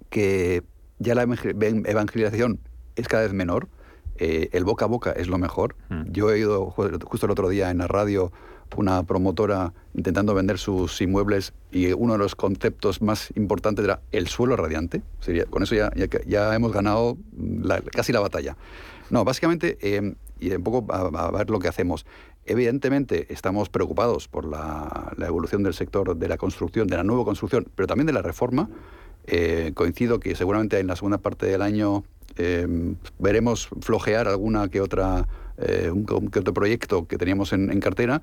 [0.09, 0.63] que
[0.99, 2.59] ya la evangelización
[2.95, 3.67] es cada vez menor
[4.19, 5.75] eh, el boca a boca es lo mejor.
[5.89, 6.11] Mm.
[6.11, 8.31] Yo he ido justo el otro día en la radio
[8.75, 14.27] una promotora intentando vender sus inmuebles y uno de los conceptos más importantes era el
[14.27, 15.01] suelo radiante.
[15.19, 15.91] Sería, con eso ya,
[16.25, 17.17] ya, hemos ganado
[17.93, 18.57] casi la batalla.
[19.09, 22.05] No, básicamente, eh, y un poco a, ver lo que hacemos.
[22.45, 27.25] Evidentemente estamos preocupados por la, la, evolución del sector de la construcción, de la nueva
[27.25, 28.69] construcción, pero también de la reforma.
[29.29, 32.05] Eh, coincido que seguramente en la segunda parte del año
[32.37, 35.27] Em, veremos flojear alguna que otra,
[35.57, 35.91] eh,
[36.31, 38.21] que otro proyecto que teníamos en, cartera,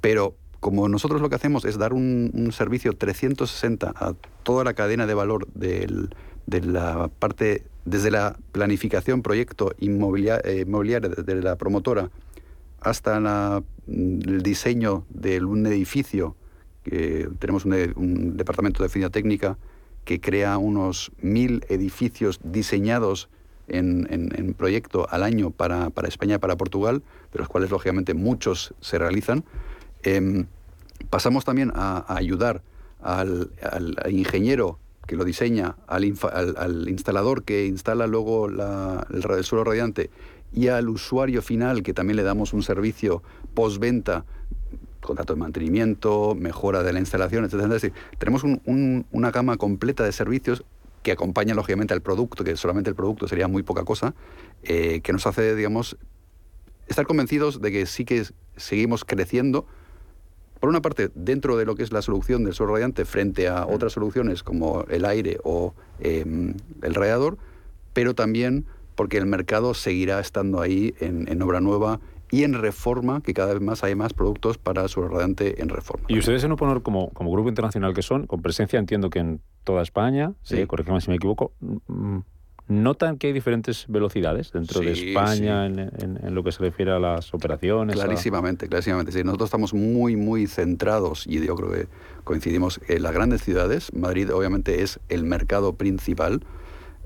[0.00, 5.06] pero como nosotros lo que hacemos es dar un, servicio 360 a toda la cadena
[5.06, 6.08] de valor de
[6.48, 12.10] la parte, desde la planificación, proyecto inmobiliario, de la promotora,
[12.80, 16.34] hasta la, el diseño de un edificio,
[16.82, 19.56] que tenemos un, un departamento de oficina técnica,
[20.08, 23.28] que crea unos mil edificios diseñados
[23.66, 28.96] en, proyecto al año para, España y para Portugal, de los cuales lógicamente muchos se
[28.96, 29.44] realizan.
[30.02, 30.46] Em,
[31.10, 32.62] pasamos también a, ayudar
[33.02, 33.50] al,
[34.08, 40.08] ingeniero que lo diseña, al, instalador que instala luego el, suelo radiante
[40.54, 44.24] y al usuario final que también le damos un servicio postventa
[45.08, 47.54] contrato de mantenimiento, mejora de la instalación, etc.
[47.54, 50.64] Es decir, tenemos una gama completa de servicios
[51.02, 54.14] que acompañan lógicamente al producto, que solamente el producto sería muy poca cosa,
[54.62, 55.96] eh, que nos hace, digamos,
[56.86, 58.24] estar convencidos de que sí que
[58.56, 59.66] seguimos creciendo,
[60.60, 63.64] por una parte, dentro de lo que es la solución del suelo radiante frente a
[63.66, 67.38] otras soluciones como el aire o em, el radiador,
[67.94, 72.00] pero también porque el mercado seguirá estando ahí en, en obra nueva
[72.30, 76.06] y en reforma, que cada vez más hay más productos para su en reforma.
[76.08, 79.40] Y ustedes en Uponor, como, como grupo internacional que son, con presencia entiendo que en
[79.64, 80.56] toda España, sí.
[80.56, 80.66] eh,
[81.00, 82.18] si me equivoco, mm,
[82.68, 87.32] ¿notan que hay diferentes velocidades dentro de España en, lo que se refiere a las
[87.32, 87.96] operaciones?
[87.96, 89.12] Clarísimamente, clarísimamente.
[89.12, 91.88] Sí, nosotros estamos muy, muy centrados y yo creo que
[92.24, 93.92] coincidimos en las grandes ciudades.
[93.94, 96.40] Madrid obviamente es el mercado principal.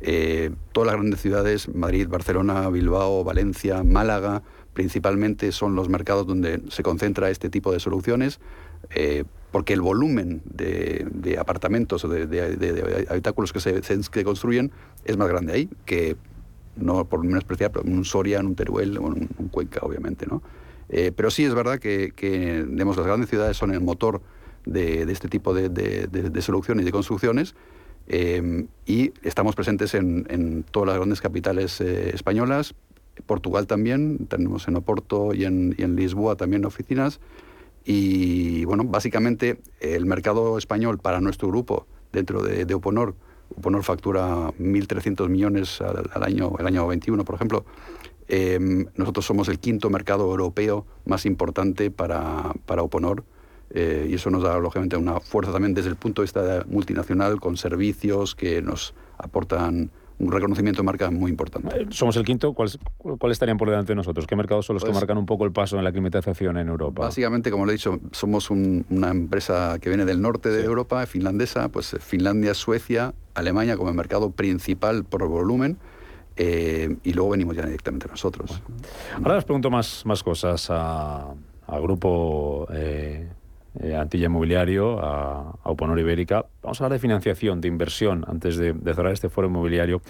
[0.00, 4.42] Eh, todas las grandes ciudades, Madrid, Barcelona, Bilbao, Valencia, Málaga,
[4.72, 8.40] principalmente son los mercados donde se concentra este tipo de soluciones,
[8.90, 14.70] eh, porque el volumen de, apartamentos o de, habitáculos que se, construyen
[15.04, 16.16] es más grande ahí que,
[16.76, 19.80] no por menos especial, pero en un Soria, en un Teruel o en un, Cuenca,
[19.82, 20.26] obviamente.
[20.26, 20.42] ¿no?
[20.88, 24.22] Eh, pero sí es verdad que, que las grandes ciudades son el motor
[24.64, 27.54] de, este tipo de, soluciones y de construcciones
[28.08, 32.74] Em, y estamos presentes en, todas las grandes capitales eh, españolas,
[33.26, 37.20] Portugal también, tenemos en Oporto y en, Lisboa también oficinas.
[37.84, 43.14] Y bueno, básicamente el mercado español para nuestro grupo dentro de, de Uponor,
[43.56, 47.64] Uponor factura 1.300 millones al, año, el año 21, por ejemplo.
[48.28, 52.82] Em, nosotros somos el quinto mercado europeo más importante para, para
[53.74, 57.40] eh, y eso nos da, lógicamente, una fuerza también desde el punto de vista multinacional,
[57.40, 59.90] con servicios que nos aportan
[60.22, 61.82] un reconocimiento de marca muy importante.
[61.82, 62.54] Eh, somos el quinto.
[62.54, 62.78] ¿Cuáles,
[63.32, 64.26] estarían por delante de nosotros?
[64.26, 66.68] ¿Qué mercados son los que pues marcan un poco el paso en la climatización en
[66.68, 67.02] Europa?
[67.02, 71.68] Básicamente, como le he dicho, somos una empresa que viene del norte de Europa, finlandesa,
[71.70, 75.76] pues Finlandia, Suecia, Alemania como el mercado principal por volumen.
[76.36, 78.62] Eh, y luego venimos ya directamente nosotros.
[79.16, 83.28] Ahora les pregunto más, más cosas al grupo eh,
[83.98, 86.44] Antilla Inmobiliario, a, a Uponor Ibérica.
[86.62, 90.02] Vamos a hablar de financiación, de inversión, antes de, cerrar este foro inmobiliario.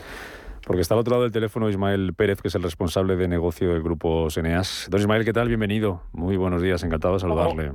[0.66, 3.72] Porque está al otro lado del teléfono Ismael Pérez, que es el responsable de negocio
[3.72, 4.86] del grupo Seneas.
[4.90, 5.48] Don Ismael, ¿qué tal?
[5.48, 6.02] Bienvenido.
[6.12, 7.72] Muy buenos días, encantado de saludarle.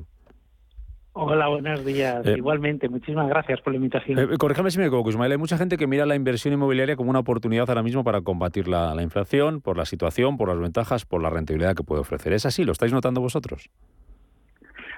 [1.11, 2.25] Hola, buenos días.
[2.25, 4.19] Eh, Igualmente, muchísimas gracias por la invitación.
[4.19, 5.31] Eh, corríjame si me equivoco, Ismael.
[5.31, 8.67] Hay mucha gente que mira la inversión inmobiliaria como una oportunidad ahora mismo para combatir
[8.67, 12.33] la, la inflación, por la situación, por las ventajas, por la rentabilidad que puede ofrecer.
[12.33, 12.63] ¿Es así?
[12.65, 13.69] ¿Lo estáis notando vosotros?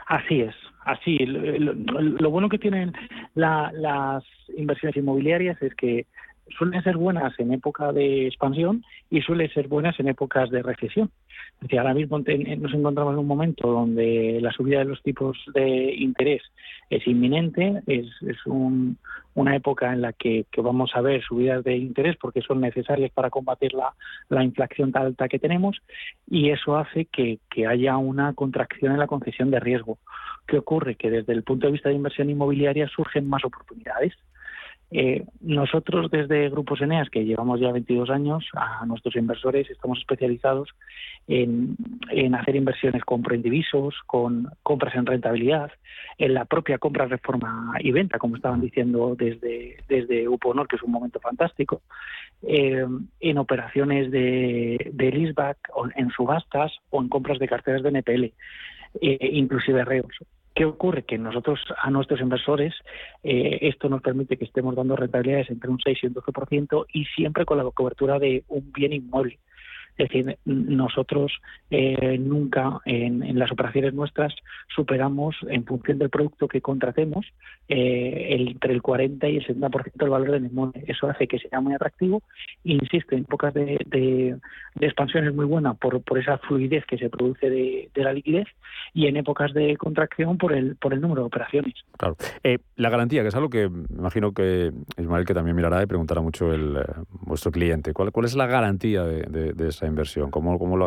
[0.09, 0.55] Así es,
[0.85, 1.17] así.
[1.25, 2.93] Lo, bueno que tienen
[3.35, 4.23] las
[4.57, 6.05] inversiones inmobiliarias es que
[6.57, 11.09] suelen ser buenas en época de expansión y suelen ser buenas en épocas de recesión.
[11.61, 15.93] Es ahora mismo nos encontramos en un momento donde la subida de los tipos de
[15.95, 16.41] interés
[16.89, 18.07] es inminente, es,
[19.35, 23.29] una época en la que, vamos a ver subidas de interés porque son necesarias para
[23.29, 25.77] combatir la, inflación tan alta que tenemos
[26.27, 29.97] y eso hace que, que haya una contracción en la concesión de riesgo.
[30.47, 30.95] ¿Qué ocurre?
[30.95, 34.13] Que desde el punto de vista de inversión inmobiliaria surgen más oportunidades.
[34.91, 40.69] Eh, nosotros desde Grupos Eneas, que llevamos ya 22 años, a nuestros inversores estamos especializados
[41.27, 41.75] en,
[42.33, 45.71] hacer inversiones con preindivisos, con compras en rentabilidad,
[46.17, 50.83] en la propia compra, reforma y venta, como estaban diciendo desde, desde Uponor, que es
[50.83, 51.83] un momento fantástico,
[52.41, 52.85] eh,
[53.19, 55.57] en operaciones de, de leaseback,
[55.95, 58.23] en subastas o en compras de carteras de NPL,
[59.01, 60.17] eh, inclusive reos.
[60.59, 61.03] ¿Qué ocurre?
[61.03, 62.73] Que nosotros, a nuestros inversores,
[63.23, 67.05] eh, esto nos permite que estemos dando rentabilidades entre un 6 y un 12% y
[67.05, 69.39] siempre con la cobertura de un bien inmueble.
[69.99, 74.33] Es decir, nosotros eh, nunca en, las operaciones nuestras
[74.73, 77.25] superamos, en función del producto que contratemos,
[77.67, 80.85] eh, entre el 40 y el 70% del valor del inmueble.
[80.87, 82.23] Eso hace que sea muy atractivo.
[82.63, 84.37] Insisto, en épocas de,
[84.79, 88.47] expansión es muy buena por, esa fluidez que se produce de, la liquidez
[88.93, 91.73] y en épocas de contracción por el, por el número de operaciones.
[91.97, 92.15] Claro.
[92.41, 95.87] Eh, la garantía, que es algo que me imagino que Ismael que también mirará y
[95.87, 96.77] preguntará mucho el,
[97.09, 97.91] vuestro cliente.
[97.91, 100.31] ¿Cuál, ¿Cuál es la garantía de esa inversión?
[100.31, 100.85] ¿Cómo, cómo lo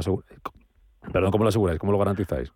[1.12, 1.78] Perdón, ¿cómo lo aseguráis?
[1.78, 2.52] ¿Cómo lo garantizáis?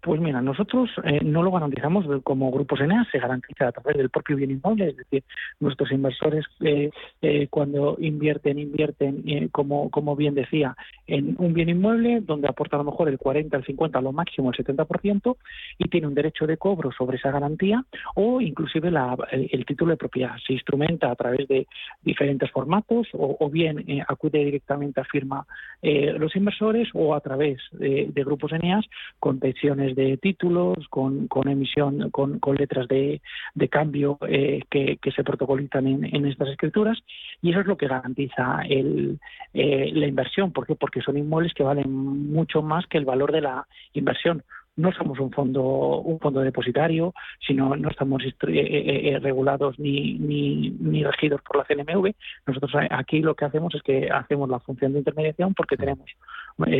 [0.00, 4.10] Pues mira, nosotros eh, no lo garantizamos como grupos Eneas, se garantiza a través del
[4.10, 5.24] propio bien inmueble, es decir,
[5.58, 6.90] nuestros inversores eh,
[7.20, 10.76] eh, cuando invierten, invierten, como, como bien decía,
[11.08, 14.50] en un bien inmueble donde aporta a lo mejor el 40, el 50, lo máximo
[14.50, 15.36] el 70%
[15.78, 17.84] y tiene un derecho de cobro sobre esa garantía
[18.14, 18.92] o inclusive
[19.32, 20.36] el, título de propiedad.
[20.46, 21.66] Se instrumenta a través de
[22.02, 25.44] diferentes formatos o, bien acude directamente a firma
[25.82, 28.84] los inversores o a través de, de grupos Eneas
[29.18, 33.20] con pensiones de títulos, con, emisión, con, letras de,
[33.68, 36.98] cambio eh, que, se protocolizan en, estas escrituras
[37.42, 39.18] y eso es lo que garantiza el,
[39.54, 40.52] eh, la inversión.
[40.52, 40.76] ¿Por qué?
[40.76, 44.44] Porque son inmuebles que valen mucho más que el valor de la inversión
[44.78, 47.12] no somos un fondo un fondo depositario,
[47.46, 52.14] sino no estamos eh, eh, eh, regulados ni, ni, ni, regidos por la CNMV.
[52.46, 56.08] Nosotros aquí lo que hacemos es que hacemos la función de intermediación porque tenemos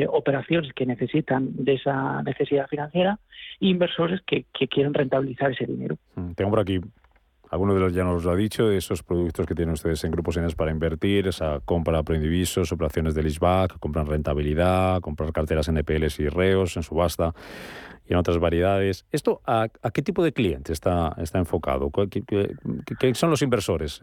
[0.09, 3.19] operaciones que necesitan de esa necesidad financiera
[3.61, 5.99] e inversores que, que quieren rentabilizar ese dinero.
[6.17, 6.81] Mm, tengo por aquí
[7.51, 10.37] Alguno de los ya nos lo ha dicho, esos productos que tienen ustedes en grupos
[10.37, 16.21] Enes para invertir, esa compra por indivisos, operaciones de leaseback, comprar rentabilidad, comprar carteras NPLs
[16.21, 17.35] y reos en subasta
[18.07, 19.07] y en otras variedades.
[19.13, 21.91] ¿Esto a, qué tipo de cliente está, está enfocado?
[21.91, 24.01] ¿Qué, son los inversores?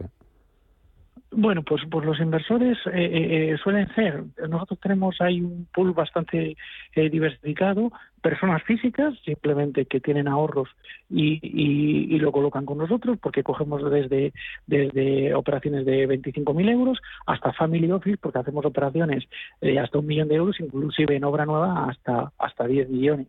[1.32, 5.92] Bueno, pues, pues los inversores eh, eh, eh, suelen ser, nosotros tenemos ahí un pool
[5.92, 6.56] bastante
[6.94, 7.90] diversificado,
[8.22, 10.68] personas físicas simplemente que tienen ahorros
[11.10, 14.32] y, y, lo colocan con nosotros porque cogemos desde,
[14.66, 19.24] desde operaciones de 25.000 euros hasta family office porque hacemos operaciones
[19.60, 23.28] de hasta un millón de euros, inclusive en obra nueva hasta, hasta 10 millones.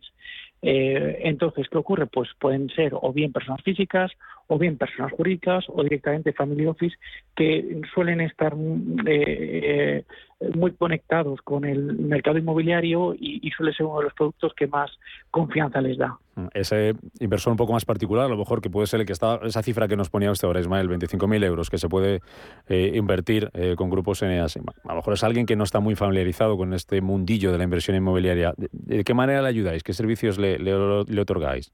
[0.62, 2.06] Eh, entonces, ¿qué ocurre?
[2.06, 4.10] Pues pueden ser o bien personas físicas,
[4.48, 6.96] o bien personas jurídicas, o directamente family office,
[7.36, 9.24] que suelen estar mm, eh,
[9.62, 10.04] eh,
[10.54, 14.90] muy conectados con el mercado inmobiliario y, suele ser uno de los productos que más
[15.30, 16.16] confianza les da.
[16.36, 19.12] Mm, ese inversor un poco más particular, a lo mejor que puede ser el que
[19.12, 22.20] está, esa cifra que nos ponía usted ahora, Ismael, 25.000 euros, que se puede
[22.68, 24.56] invertir con grupos Eneas.
[24.56, 27.64] A lo mejor es alguien que no está muy familiarizado con este mundillo de la
[27.64, 28.54] inversión inmobiliaria.
[28.56, 29.82] ¿De, qué manera le ayudáis?
[29.82, 30.58] ¿Qué servicios le,
[31.20, 31.72] otorgáis?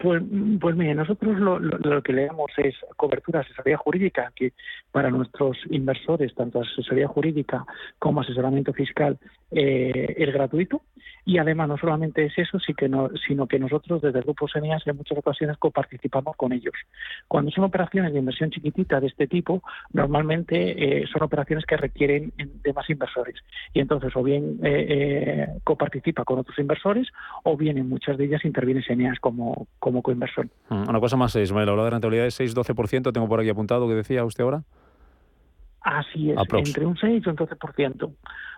[0.00, 0.20] Pues,
[0.60, 4.52] pues mire, nosotros lo, lo, que le damos es cobertura, asesoría jurídica, que
[4.90, 7.64] para nuestros inversores, tanto asesoría jurídica
[8.00, 9.16] como asesoramiento fiscal,
[9.52, 10.82] eh, es gratuito.
[11.26, 15.56] Y además no solamente es eso, sino que nosotros desde el Grupo en muchas ocasiones
[15.58, 16.74] coparticipamos con ellos.
[17.26, 19.60] Cuando son operaciones de inversión chiquitita de este tipo,
[19.92, 23.34] normalmente eh, son operaciones que requieren de más inversores.
[23.74, 27.08] Y entonces o bien eh, eh, coparticipa con otros inversores
[27.42, 30.46] o bien en muchas de ellas interviene Senias como, como coinversor.
[30.68, 33.94] Mm, una cosa más, Ismael, habla de rentabilidad de 6-12%, tengo por aquí apuntado, que
[33.94, 34.62] decía usted ahora?
[35.80, 38.14] Así es, entre un 6 y un 12%.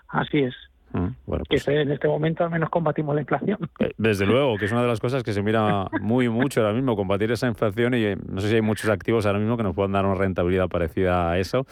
[0.09, 0.55] Así es.
[0.93, 3.59] Mm, bueno, pues, que en este momento al menos combatimos la inflación.
[3.81, 6.73] Eh, desde luego, que es una de las cosas que se mira muy mucho ahora
[6.73, 9.63] mismo, combatir esa inflación y eh, no sé si hay muchos activos ahora mismo que
[9.63, 11.65] nos puedan dar una rentabilidad parecida a eso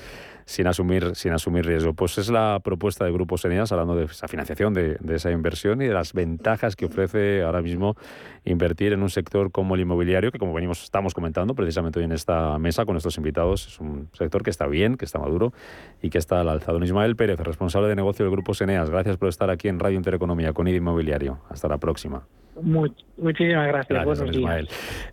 [0.47, 1.93] sin asumir, sin asumir riesgo.
[1.93, 5.87] Pues es la propuesta de Grupo Eneas, hablando de esa financiación, de, esa inversión y
[5.87, 7.97] de las ventajas que ofrece ahora mismo
[8.45, 12.13] invertir en un sector como el inmobiliario, que como venimos, estamos comentando precisamente hoy en
[12.13, 15.53] esta mesa con nuestros invitados, es un sector que está bien, que está maduro
[16.01, 16.73] y que está al alza.
[16.73, 19.97] Don Ismael Pérez, responsable de negocio del Grupo Eneas, gracias por estar aquí en Radio
[19.97, 21.41] Intereconomía con ID Inmobiliario.
[21.51, 22.23] Hasta la próxima
[22.63, 24.05] muchísimas gracias.
[24.05, 24.67] Buenos días.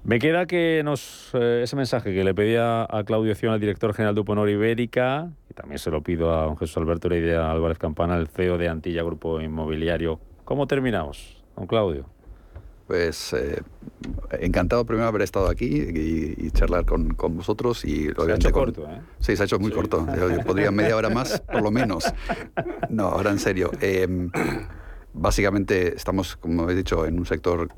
[0.03, 3.93] Me queda que nos eh, ese mensaje que le pedía a Claudio Cion, al director
[3.93, 7.77] general de Uponor Ibérica, y también se lo pido a don Jesús Alberto Heredia Álvarez
[7.77, 10.19] Campana, el CEO de Antilla Grupo Inmobiliario.
[10.45, 12.05] ¿Cómo terminamos, don Claudio?
[12.87, 13.61] Pues eh,
[14.39, 17.85] encantado primero de haber estado aquí y, charlar con, con, vosotros.
[17.85, 18.99] Y se ha hecho corto, ¿eh?
[19.19, 20.05] Sí, se ha hecho muy corto.
[20.15, 22.13] Yo, podría media hora más, por lo menos.
[22.89, 23.71] No, ahora en serio.
[23.79, 24.07] Eh,
[25.13, 27.69] Básicamente estamos, como he dicho, en un sector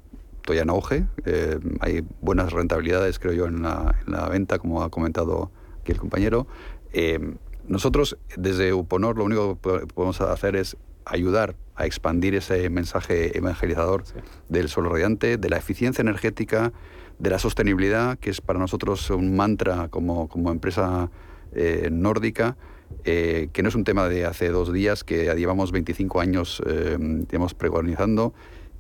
[0.42, 1.06] todavía en auge.
[1.26, 6.48] Eh, hay buenas rentabilidades, creo yo, en la, venta, como ha comentado aquí el compañero.
[6.94, 7.36] Eh,
[7.68, 14.04] nosotros, desde Uponor, lo único que podemos hacer es ayudar a expandir ese mensaje evangelizador
[14.50, 16.72] del suelo radiante, de la eficiencia energética,
[17.20, 21.10] de la sostenibilidad, que es para nosotros un mantra como, como empresa
[21.54, 22.56] eh, nórdica.
[23.04, 26.98] Eh, que no es un tema de hace dos días, que llevamos 25 años eh,
[27.00, 28.34] digamos, pregonizando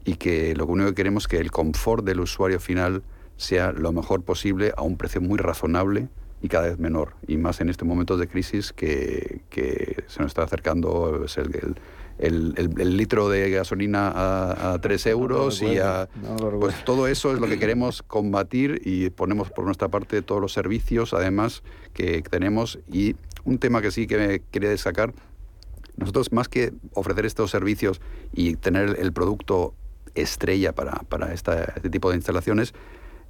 [0.03, 3.03] y que lo único que queremos es que el confort del usuario final
[3.37, 6.07] sea lo mejor posible a un precio muy razonable
[6.41, 7.15] y cada vez menor.
[7.27, 9.41] Y más en este momento de crisis que,
[10.07, 11.25] se nos está acercando
[12.17, 16.07] el, el, litro de gasolina a, a 3 euros y a,
[16.59, 20.53] pues todo eso es lo que queremos combatir y ponemos por nuestra parte todos los
[20.53, 21.63] servicios además
[21.93, 25.13] que tenemos y un tema que sí que me quería destacar,
[25.97, 28.01] nosotros más que ofrecer estos servicios
[28.33, 29.73] y tener el producto
[30.13, 32.73] estrella para, para este tipo de instalaciones,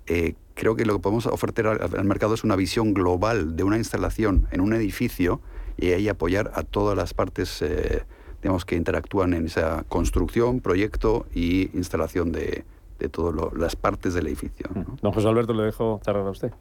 [0.07, 3.77] eh, creo que lo que podemos ofrecer al, mercado es una visión global de una
[3.77, 5.41] instalación en un edificio
[5.77, 8.03] y ahí apoyar a todas las partes eh,
[8.41, 12.63] digamos, que interactúan en esa construcción, proyecto y instalación de,
[12.99, 14.67] de todas las partes del edificio.
[15.01, 16.51] Don José Alberto, le dejo cerrar a usted.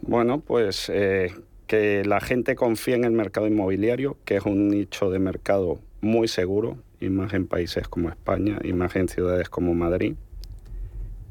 [0.00, 1.34] Bueno, pues eh,
[1.70, 6.26] que la gente confíe en el mercado inmobiliario, que es un nicho de mercado muy
[6.26, 10.16] seguro, y más en países como España, y más en ciudades como Madrid.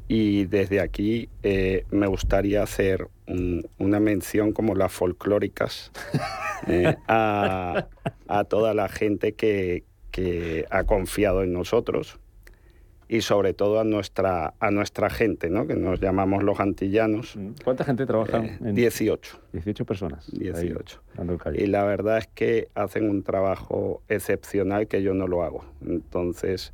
[0.08, 3.08] Y desde aquí eh, me gustaría hacer
[3.76, 5.92] una mención como las folclóricas
[6.66, 7.86] eh, a,
[8.48, 12.18] toda la gente que, que ha confiado en nosotros,
[13.10, 15.66] y sobre todo a nuestra, a nuestra gente, ¿no?
[15.66, 17.34] que nos llamamos los antillanos.
[17.34, 17.48] Mm.
[17.64, 18.38] ¿Cuánta gente trabaja?
[18.38, 19.40] Eh, en 18.
[19.52, 20.30] 18 personas.
[20.30, 21.02] 18.
[21.54, 25.64] y la verdad es que hacen un trabajo excepcional que yo no lo hago.
[25.84, 26.72] Entonces,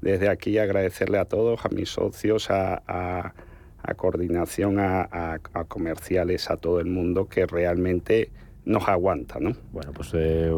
[0.00, 6.58] desde aquí agradecerle a todos, a mis socios, a, a, coordinación, a, a comerciales, a
[6.58, 8.30] todo el mundo que realmente
[8.64, 9.52] nos aguanta, ¿no?
[9.72, 10.50] Bueno, pues eh,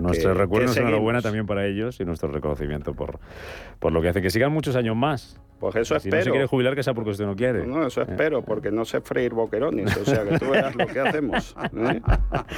[0.00, 3.18] nuestro recuerdo es enhorabuena también para ellos y nuestro reconocimiento por,
[3.78, 4.22] por lo que hace.
[4.22, 6.18] Que sigan muchos años más Pues eso si espero.
[6.18, 7.66] no se quiere jubilar, que sea porque usted no quiere.
[7.66, 8.06] No, eso Eh.
[8.08, 11.54] espero, porque no sé freír boquerones, o sea que tú verás lo que hacemos.
[11.76, 12.00] ¿eh?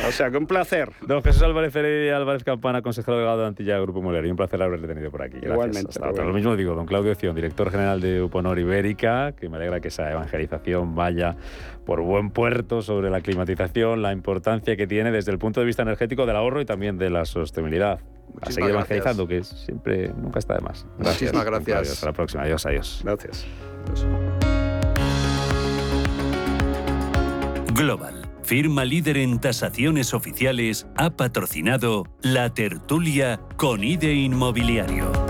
[0.07, 0.91] O sea que un placer.
[1.07, 4.31] Don Jesús Álvarez Heredia Álvarez Campana, consejero delegado de Antilla Grupo Inmobiliario.
[4.31, 5.37] Un placer haberle tenido por aquí.
[5.41, 5.53] Gracias.
[5.53, 6.23] Igualmente, Hasta.
[6.25, 9.89] Lo mismo digo, don Claudio Cion, director general de Uponor Ibérica, que me alegra que
[9.89, 11.37] esa evangelización vaya
[11.87, 15.83] por buen puerto sobre la climatización, la importancia que tiene desde el punto de vista
[15.83, 18.01] energético del ahorro y también de la sostenibilidad.
[18.41, 18.71] A seguir gracias.
[18.71, 20.87] evangelizando, que siempre nunca está de más.
[20.99, 21.93] Muchísimas gracias.
[21.93, 22.43] Hasta la próxima.
[22.43, 23.01] Adiós, adiós.
[23.05, 23.47] Gracias.
[27.75, 35.30] Global, firma líder en tasaciones oficiales, ha patrocinado la tertulia con IDE Inmobiliario.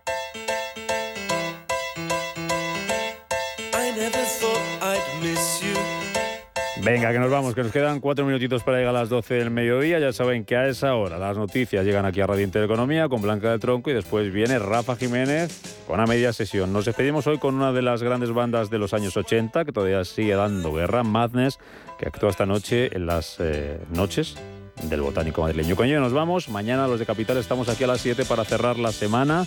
[6.83, 9.51] Venga, que nos vamos, que nos quedan cuatro minutitos para llegar a las 12 del
[9.51, 9.99] mediodía.
[9.99, 13.51] Ya saben que a esa hora las noticias llegan aquí a Radio Intereconomía con Blanca
[13.51, 16.73] del Tronco y después viene Rafa Jiménez con una media sesión.
[16.73, 20.03] Nos despedimos hoy con una de las grandes bandas de los años 80 que todavía
[20.05, 21.59] sigue dando guerra, Madness,
[21.99, 24.35] que actúa esta noche en las eh, noches
[24.81, 25.75] del Botánico Madrileño.
[25.75, 26.49] Con ello nos vamos.
[26.49, 29.45] Mañana los de Capital estamos aquí a las 7 para cerrar la semana.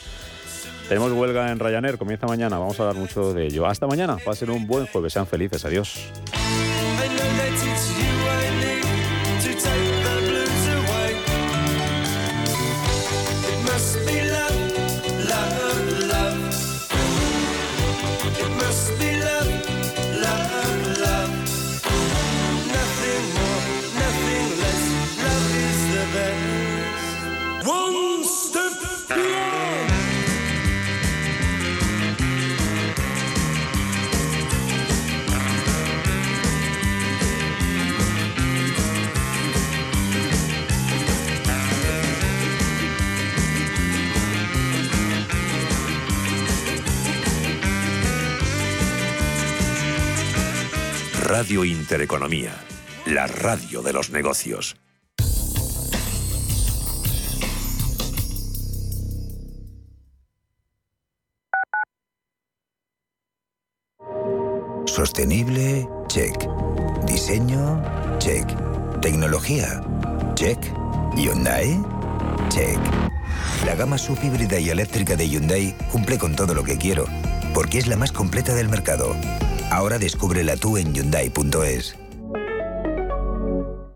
[0.89, 3.67] Tenemos huelga en Ryanair, comienza mañana, vamos a dar mucho de ello.
[3.67, 6.13] Hasta mañana, pasen un buen jueves, sean felices, adiós.
[51.45, 52.55] Radio Intereconomía,
[53.05, 54.77] la radio de los negocios.
[64.87, 66.35] Sostenible, check.
[67.07, 67.83] Diseño,
[68.19, 68.47] check.
[69.03, 69.83] Tecnología,
[70.37, 70.59] check.
[71.15, 71.79] Hyundai,
[72.49, 72.79] check.
[73.67, 77.05] La gama subhíbrida y eléctrica de Hyundai cumple con todo lo que quiero,
[77.53, 79.15] porque es la más completa del mercado.
[79.71, 82.04] Ahora descúbrela tú en Hyundai.es.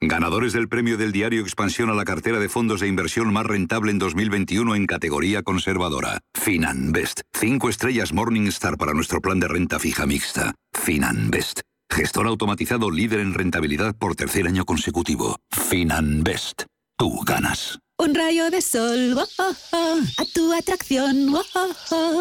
[0.00, 3.90] ganadores del premio del diario Expansión a la cartera de fondos de inversión más rentable
[3.90, 6.20] en 2021 en categoría conservadora.
[6.34, 10.54] Finanbest, cinco estrellas Morningstar para nuestro plan de renta fija mixta.
[10.72, 15.36] Finanbest, gestor automatizado líder en rentabilidad por tercer año consecutivo.
[15.50, 16.64] Finanbest,
[16.96, 17.78] tú ganas.
[17.98, 21.34] Un rayo de sol, a tu atracción.